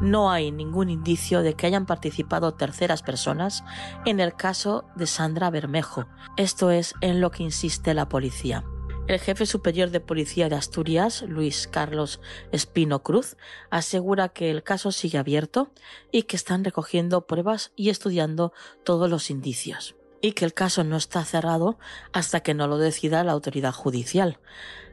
no 0.00 0.30
hay 0.30 0.52
ningún 0.52 0.88
indicio 0.88 1.42
de 1.42 1.54
que 1.54 1.66
hayan 1.66 1.86
participado 1.86 2.54
terceras 2.54 3.02
personas 3.02 3.64
en 4.06 4.20
el 4.20 4.34
caso 4.34 4.84
de 4.94 5.08
Sandra 5.08 5.50
Bermejo. 5.50 6.06
Esto 6.36 6.70
es 6.70 6.94
en 7.00 7.20
lo 7.20 7.32
que 7.32 7.42
insiste 7.42 7.94
la 7.94 8.08
policía. 8.08 8.64
El 9.08 9.18
jefe 9.18 9.44
superior 9.44 9.90
de 9.90 9.98
policía 9.98 10.48
de 10.48 10.54
Asturias, 10.54 11.22
Luis 11.22 11.66
Carlos 11.66 12.20
Espino 12.52 13.02
Cruz, 13.02 13.36
asegura 13.70 14.28
que 14.28 14.52
el 14.52 14.62
caso 14.62 14.92
sigue 14.92 15.18
abierto 15.18 15.72
y 16.12 16.22
que 16.22 16.36
están 16.36 16.62
recogiendo 16.62 17.26
pruebas 17.26 17.72
y 17.74 17.90
estudiando 17.90 18.52
todos 18.84 19.10
los 19.10 19.30
indicios, 19.30 19.96
y 20.20 20.32
que 20.32 20.44
el 20.44 20.54
caso 20.54 20.84
no 20.84 20.96
está 20.96 21.24
cerrado 21.24 21.76
hasta 22.12 22.38
que 22.38 22.54
no 22.54 22.68
lo 22.68 22.78
decida 22.78 23.24
la 23.24 23.32
autoridad 23.32 23.72
judicial. 23.72 24.38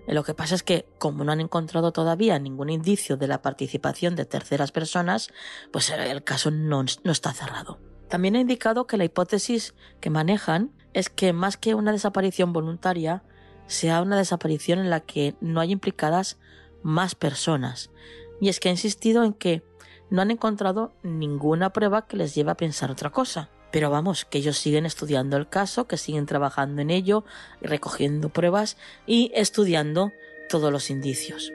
Lo 0.08 0.24
que 0.24 0.34
pasa 0.34 0.56
es 0.56 0.63
que, 0.63 0.88
como 1.00 1.24
no 1.24 1.34
han 1.34 1.41
encontrado 1.41 1.91
todavía 1.91 2.39
ningún 2.39 2.70
indicio 2.70 3.17
de 3.17 3.28
la 3.28 3.41
participación 3.41 4.15
de 4.15 4.26
terceras 4.26 4.72
personas, 4.72 5.30
pues 5.72 5.89
el 5.89 6.24
caso 6.24 6.50
no, 6.50 6.86
no 7.04 7.12
está 7.12 7.34
cerrado. 7.34 7.80
También 8.08 8.36
ha 8.36 8.39
indicado 8.39 8.88
que 8.88 8.96
la 8.96 9.04
hipótesis 9.04 9.76
que 10.00 10.10
manejan 10.10 10.72
es 10.93 11.10
que 11.10 11.34
más 11.34 11.58
que 11.58 11.76
una 11.76 11.91
desaparición 11.91 12.54
voluntaria, 12.54 13.24
sea 13.67 14.02
una 14.02 14.17
desaparición 14.17 14.80
en 14.80 14.89
la 14.89 15.02
que 15.02 15.36
no 15.41 15.60
hay 15.60 15.72
implicadas 15.72 16.39
más 16.84 17.15
personas. 17.15 17.91
Y 18.39 18.48
es 18.48 18.62
que 18.62 18.70
ha 18.70 18.72
insistido 18.72 19.26
en 19.26 19.34
que 19.34 19.62
no 20.10 20.22
han 20.22 20.32
encontrado 20.32 20.93
ninguna 21.04 21.74
prueba 21.74 22.08
que 22.08 22.15
les 22.15 22.34
lleve 22.34 22.52
a 22.52 22.58
pensar 22.58 22.91
otra 22.91 23.12
cosa. 23.12 23.50
Pero 23.78 23.92
vamos, 23.92 24.26
que 24.26 24.40
ellos 24.40 24.58
siguen 24.58 24.88
estudiando 24.88 25.38
el 25.38 25.50
caso, 25.50 25.86
que 25.86 25.98
siguen 25.98 26.26
trabajando 26.26 26.82
en 26.82 26.90
ello, 26.90 27.26
recogiendo 27.62 28.30
pruebas 28.30 28.76
y 29.06 29.32
estudiando 29.36 30.12
todos 30.50 30.72
los 30.72 30.90
indicios. 30.90 31.54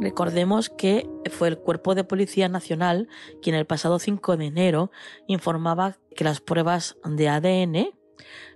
Recordemos 0.00 0.68
que 0.68 1.08
fue 1.30 1.46
el 1.46 1.58
Cuerpo 1.58 1.94
de 1.94 2.02
Policía 2.02 2.48
Nacional 2.48 3.06
quien 3.40 3.54
el 3.54 3.66
pasado 3.66 4.00
5 4.00 4.36
de 4.36 4.46
enero 4.46 4.90
informaba 5.28 5.98
que 6.16 6.24
las 6.24 6.40
pruebas 6.40 6.96
de 7.04 7.28
ADN 7.28 7.94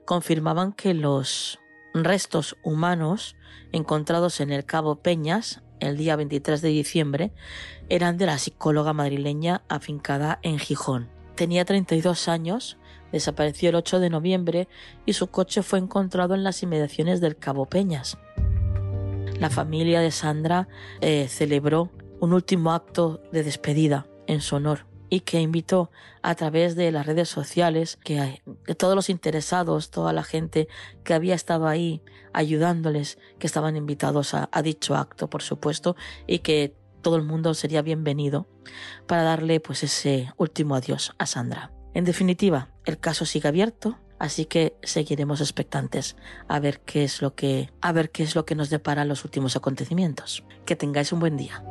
confirmaban 0.06 0.72
que 0.72 0.92
los 0.92 1.60
restos 1.94 2.56
humanos 2.64 3.36
encontrados 3.70 4.40
en 4.40 4.50
el 4.50 4.64
Cabo 4.64 4.96
Peñas 4.96 5.62
el 5.78 5.98
día 5.98 6.16
23 6.16 6.60
de 6.62 6.68
diciembre 6.70 7.32
eran 7.88 8.16
de 8.18 8.26
la 8.26 8.38
psicóloga 8.38 8.92
madrileña 8.92 9.62
afincada 9.68 10.40
en 10.42 10.58
Gijón. 10.58 11.13
Tenía 11.34 11.64
32 11.64 12.28
años, 12.28 12.78
desapareció 13.10 13.70
el 13.70 13.76
8 13.76 14.00
de 14.00 14.10
noviembre 14.10 14.68
y 15.04 15.14
su 15.14 15.28
coche 15.28 15.62
fue 15.62 15.78
encontrado 15.78 16.34
en 16.34 16.44
las 16.44 16.62
inmediaciones 16.62 17.20
del 17.20 17.36
Cabo 17.36 17.66
Peñas. 17.66 18.18
La 19.38 19.50
familia 19.50 20.00
de 20.00 20.12
Sandra 20.12 20.68
eh, 21.00 21.26
celebró 21.28 21.90
un 22.20 22.32
último 22.32 22.72
acto 22.72 23.20
de 23.32 23.42
despedida 23.42 24.06
en 24.26 24.40
su 24.40 24.56
honor 24.56 24.86
y 25.10 25.20
que 25.20 25.40
invitó 25.40 25.90
a 26.22 26.34
través 26.34 26.76
de 26.76 26.90
las 26.92 27.06
redes 27.06 27.28
sociales 27.28 27.98
que 28.02 28.42
todos 28.78 28.94
los 28.94 29.10
interesados, 29.10 29.90
toda 29.90 30.12
la 30.12 30.22
gente 30.22 30.68
que 31.02 31.14
había 31.14 31.34
estado 31.34 31.66
ahí 31.66 32.02
ayudándoles, 32.32 33.18
que 33.38 33.46
estaban 33.46 33.76
invitados 33.76 34.34
a 34.34 34.62
dicho 34.62 34.94
acto, 34.94 35.28
por 35.28 35.42
supuesto, 35.42 35.94
y 36.26 36.40
que 36.40 36.74
todo 37.04 37.16
el 37.16 37.22
mundo 37.22 37.54
sería 37.54 37.82
bienvenido 37.82 38.48
para 39.06 39.22
darle 39.22 39.60
pues 39.60 39.84
ese 39.84 40.32
último 40.36 40.74
adiós 40.74 41.14
a 41.18 41.26
Sandra. 41.26 41.70
En 41.92 42.04
definitiva, 42.04 42.70
el 42.86 42.98
caso 42.98 43.26
sigue 43.26 43.46
abierto, 43.46 43.98
así 44.18 44.46
que 44.46 44.76
seguiremos 44.82 45.40
expectantes 45.40 46.16
a 46.48 46.58
ver 46.58 46.80
qué 46.80 47.04
es 47.04 47.22
lo 47.22 47.34
que 47.36 47.70
a 47.82 47.92
ver 47.92 48.10
qué 48.10 48.24
es 48.24 48.34
lo 48.34 48.46
que 48.46 48.56
nos 48.56 48.70
depara 48.70 49.04
los 49.04 49.24
últimos 49.24 49.54
acontecimientos. 49.54 50.44
Que 50.64 50.74
tengáis 50.74 51.12
un 51.12 51.20
buen 51.20 51.36
día. 51.36 51.62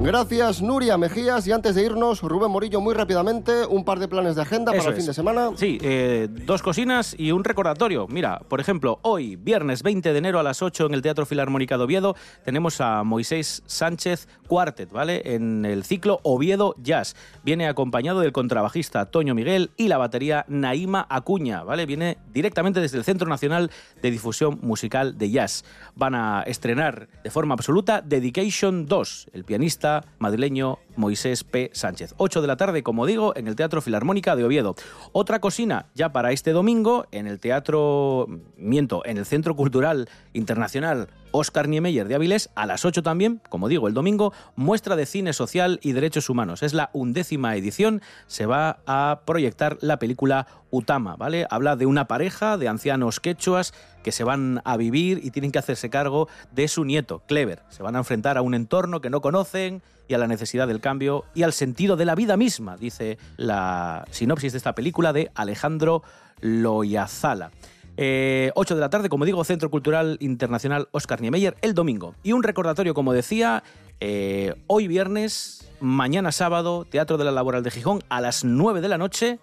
Gracias, 0.00 0.60
Nuria 0.60 0.98
Mejías. 0.98 1.46
Y 1.46 1.52
antes 1.52 1.74
de 1.74 1.82
irnos, 1.82 2.20
Rubén 2.20 2.50
Morillo, 2.50 2.82
muy 2.82 2.92
rápidamente, 2.94 3.64
un 3.64 3.86
par 3.86 3.98
de 3.98 4.06
planes 4.06 4.36
de 4.36 4.42
agenda 4.42 4.72
Eso 4.72 4.78
para 4.82 4.90
el 4.90 4.94
fin 4.96 5.00
es. 5.00 5.06
de 5.06 5.14
semana. 5.14 5.50
Sí, 5.56 5.78
eh, 5.80 6.28
dos 6.30 6.60
cocinas 6.60 7.14
y 7.18 7.32
un 7.32 7.42
recordatorio. 7.42 8.06
Mira, 8.08 8.38
por 8.48 8.60
ejemplo, 8.60 8.98
hoy, 9.00 9.36
viernes 9.36 9.82
20 9.82 10.12
de 10.12 10.18
enero 10.18 10.38
a 10.38 10.42
las 10.42 10.60
8 10.60 10.86
en 10.86 10.94
el 10.94 11.00
Teatro 11.00 11.24
Filarmónica 11.24 11.78
de 11.78 11.84
Oviedo, 11.84 12.16
tenemos 12.44 12.82
a 12.82 13.02
Moisés 13.02 13.62
Sánchez 13.64 14.28
Cuartet, 14.46 14.90
¿vale? 14.90 15.22
En 15.24 15.64
el 15.64 15.84
ciclo 15.84 16.20
Oviedo 16.22 16.74
Jazz. 16.82 17.16
Viene 17.42 17.66
acompañado 17.66 18.20
del 18.20 18.32
contrabajista 18.32 19.06
Toño 19.06 19.34
Miguel 19.34 19.70
y 19.78 19.88
la 19.88 19.96
batería 19.96 20.44
Naima 20.48 21.06
Acuña, 21.08 21.62
¿vale? 21.62 21.86
Viene 21.86 22.18
directamente 22.30 22.80
desde 22.80 22.98
el 22.98 23.04
Centro 23.04 23.26
Nacional 23.28 23.70
de 24.02 24.10
Difusión 24.10 24.58
Musical 24.60 25.16
de 25.16 25.30
Jazz. 25.30 25.64
Van 25.94 26.14
a 26.14 26.42
estrenar 26.42 27.08
de 27.22 27.30
forma 27.30 27.54
absoluta 27.54 28.02
Dedication 28.02 28.84
2, 28.84 29.28
el 29.32 29.44
pianista 29.44 29.83
madrileño 30.18 30.78
Moisés 30.96 31.44
P. 31.44 31.70
Sánchez. 31.72 32.14
8 32.16 32.40
de 32.40 32.46
la 32.46 32.56
tarde, 32.56 32.82
como 32.82 33.06
digo, 33.06 33.34
en 33.36 33.48
el 33.48 33.56
Teatro 33.56 33.82
Filarmónica 33.82 34.36
de 34.36 34.44
Oviedo. 34.44 34.74
Otra 35.12 35.40
cocina 35.40 35.86
ya 35.94 36.12
para 36.12 36.32
este 36.32 36.52
domingo 36.52 37.06
en 37.10 37.26
el 37.26 37.40
Teatro, 37.40 38.26
miento, 38.56 39.02
en 39.04 39.18
el 39.18 39.26
Centro 39.26 39.54
Cultural 39.56 40.08
Internacional 40.32 41.08
Oscar 41.36 41.66
Niemeyer 41.66 42.06
de 42.06 42.14
Avilés, 42.14 42.48
a 42.54 42.64
las 42.64 42.84
8 42.84 43.02
también, 43.02 43.40
como 43.48 43.68
digo, 43.68 43.88
el 43.88 43.94
domingo, 43.94 44.32
muestra 44.54 44.94
de 44.94 45.04
cine 45.04 45.32
social 45.32 45.80
y 45.82 45.90
derechos 45.90 46.30
humanos. 46.30 46.62
Es 46.62 46.74
la 46.74 46.90
undécima 46.92 47.56
edición, 47.56 48.02
se 48.28 48.46
va 48.46 48.78
a 48.86 49.22
proyectar 49.24 49.76
la 49.80 49.98
película 49.98 50.46
Utama, 50.70 51.16
¿vale? 51.16 51.48
Habla 51.50 51.74
de 51.74 51.86
una 51.86 52.06
pareja 52.06 52.56
de 52.56 52.68
ancianos 52.68 53.18
quechuas 53.18 53.74
que 54.04 54.12
se 54.12 54.22
van 54.22 54.62
a 54.64 54.76
vivir 54.76 55.22
y 55.24 55.32
tienen 55.32 55.50
que 55.50 55.58
hacerse 55.58 55.90
cargo 55.90 56.28
de 56.52 56.68
su 56.68 56.84
nieto, 56.84 57.24
Clever. 57.26 57.64
Se 57.68 57.82
van 57.82 57.96
a 57.96 57.98
enfrentar 57.98 58.38
a 58.38 58.42
un 58.42 58.54
entorno 58.54 59.00
que 59.00 59.10
no 59.10 59.20
conocen 59.20 59.82
y 60.06 60.14
a 60.14 60.18
la 60.18 60.28
necesidad 60.28 60.68
del 60.68 60.80
cambio 60.80 61.24
y 61.34 61.42
al 61.42 61.52
sentido 61.52 61.96
de 61.96 62.04
la 62.04 62.14
vida 62.14 62.36
misma, 62.36 62.76
dice 62.76 63.18
la 63.36 64.04
sinopsis 64.12 64.52
de 64.52 64.58
esta 64.58 64.76
película 64.76 65.12
de 65.12 65.32
Alejandro 65.34 66.04
Loyazala. 66.40 67.50
Eh, 67.96 68.50
8 68.54 68.74
de 68.74 68.80
la 68.80 68.90
tarde, 68.90 69.08
como 69.08 69.24
digo, 69.24 69.44
Centro 69.44 69.70
Cultural 69.70 70.16
Internacional 70.20 70.88
Oscar 70.90 71.20
Niemeyer, 71.20 71.56
el 71.62 71.74
domingo. 71.74 72.14
Y 72.22 72.32
un 72.32 72.42
recordatorio, 72.42 72.94
como 72.94 73.12
decía, 73.12 73.62
eh, 74.00 74.54
hoy 74.66 74.88
viernes, 74.88 75.70
mañana 75.80 76.32
sábado, 76.32 76.84
Teatro 76.84 77.18
de 77.18 77.24
la 77.24 77.30
Laboral 77.30 77.62
de 77.62 77.70
Gijón, 77.70 78.02
a 78.08 78.20
las 78.20 78.44
9 78.44 78.80
de 78.80 78.88
la 78.88 78.98
noche, 78.98 79.38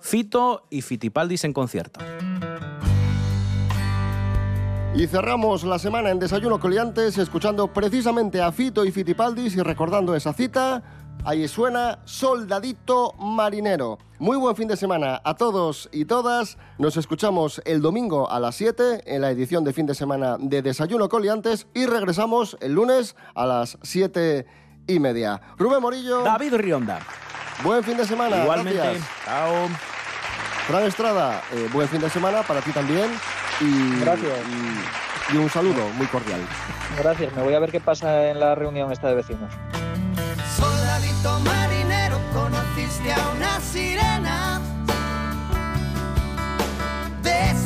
Fito 0.00 0.64
y 0.70 0.82
Fitipaldis 0.82 1.44
en 1.44 1.52
concierto. 1.52 2.00
Y 4.94 5.06
cerramos 5.08 5.62
la 5.64 5.78
semana 5.78 6.10
en 6.10 6.18
Desayuno 6.18 6.58
Coliantes 6.58 7.18
escuchando 7.18 7.70
precisamente 7.70 8.40
a 8.40 8.50
Fito 8.50 8.82
y 8.84 8.92
Fitipaldis 8.92 9.54
y 9.54 9.60
recordando 9.60 10.14
esa 10.14 10.32
cita. 10.32 10.82
Ahí 11.26 11.48
suena 11.48 11.98
Soldadito 12.04 13.14
Marinero. 13.18 13.98
Muy 14.20 14.36
buen 14.36 14.54
fin 14.54 14.68
de 14.68 14.76
semana 14.76 15.20
a 15.24 15.34
todos 15.34 15.88
y 15.90 16.04
todas. 16.04 16.56
Nos 16.78 16.96
escuchamos 16.96 17.60
el 17.64 17.82
domingo 17.82 18.30
a 18.30 18.38
las 18.38 18.54
7 18.54 19.02
en 19.12 19.22
la 19.22 19.32
edición 19.32 19.64
de 19.64 19.72
fin 19.72 19.86
de 19.86 19.96
semana 19.96 20.36
de 20.38 20.62
Desayuno 20.62 21.08
Coliantes 21.08 21.66
y 21.74 21.86
regresamos 21.86 22.56
el 22.60 22.74
lunes 22.74 23.16
a 23.34 23.44
las 23.44 23.76
7 23.82 24.46
y 24.86 25.00
media. 25.00 25.40
Rubén 25.58 25.82
Morillo. 25.82 26.22
David 26.22 26.54
Rionda. 26.54 27.00
Buen 27.64 27.82
fin 27.82 27.96
de 27.96 28.04
semana. 28.04 28.44
Igualmente. 28.44 28.78
Gracias. 28.78 29.04
Chao. 29.24 29.68
Fran 30.68 30.84
Estrada, 30.84 31.42
eh, 31.52 31.68
buen 31.72 31.88
fin 31.88 32.02
de 32.02 32.08
semana 32.08 32.44
para 32.44 32.60
ti 32.60 32.70
también. 32.70 33.10
Y, 33.60 33.98
Gracias. 33.98 34.38
Y, 35.32 35.34
y 35.34 35.38
un 35.38 35.50
saludo 35.50 35.88
muy 35.96 36.06
cordial. 36.06 36.40
Gracias, 36.96 37.34
me 37.34 37.42
voy 37.42 37.54
a 37.54 37.58
ver 37.58 37.72
qué 37.72 37.80
pasa 37.80 38.28
en 38.30 38.38
la 38.38 38.54
reunión 38.54 38.92
esta 38.92 39.08
de 39.08 39.16
vecinos. 39.16 39.50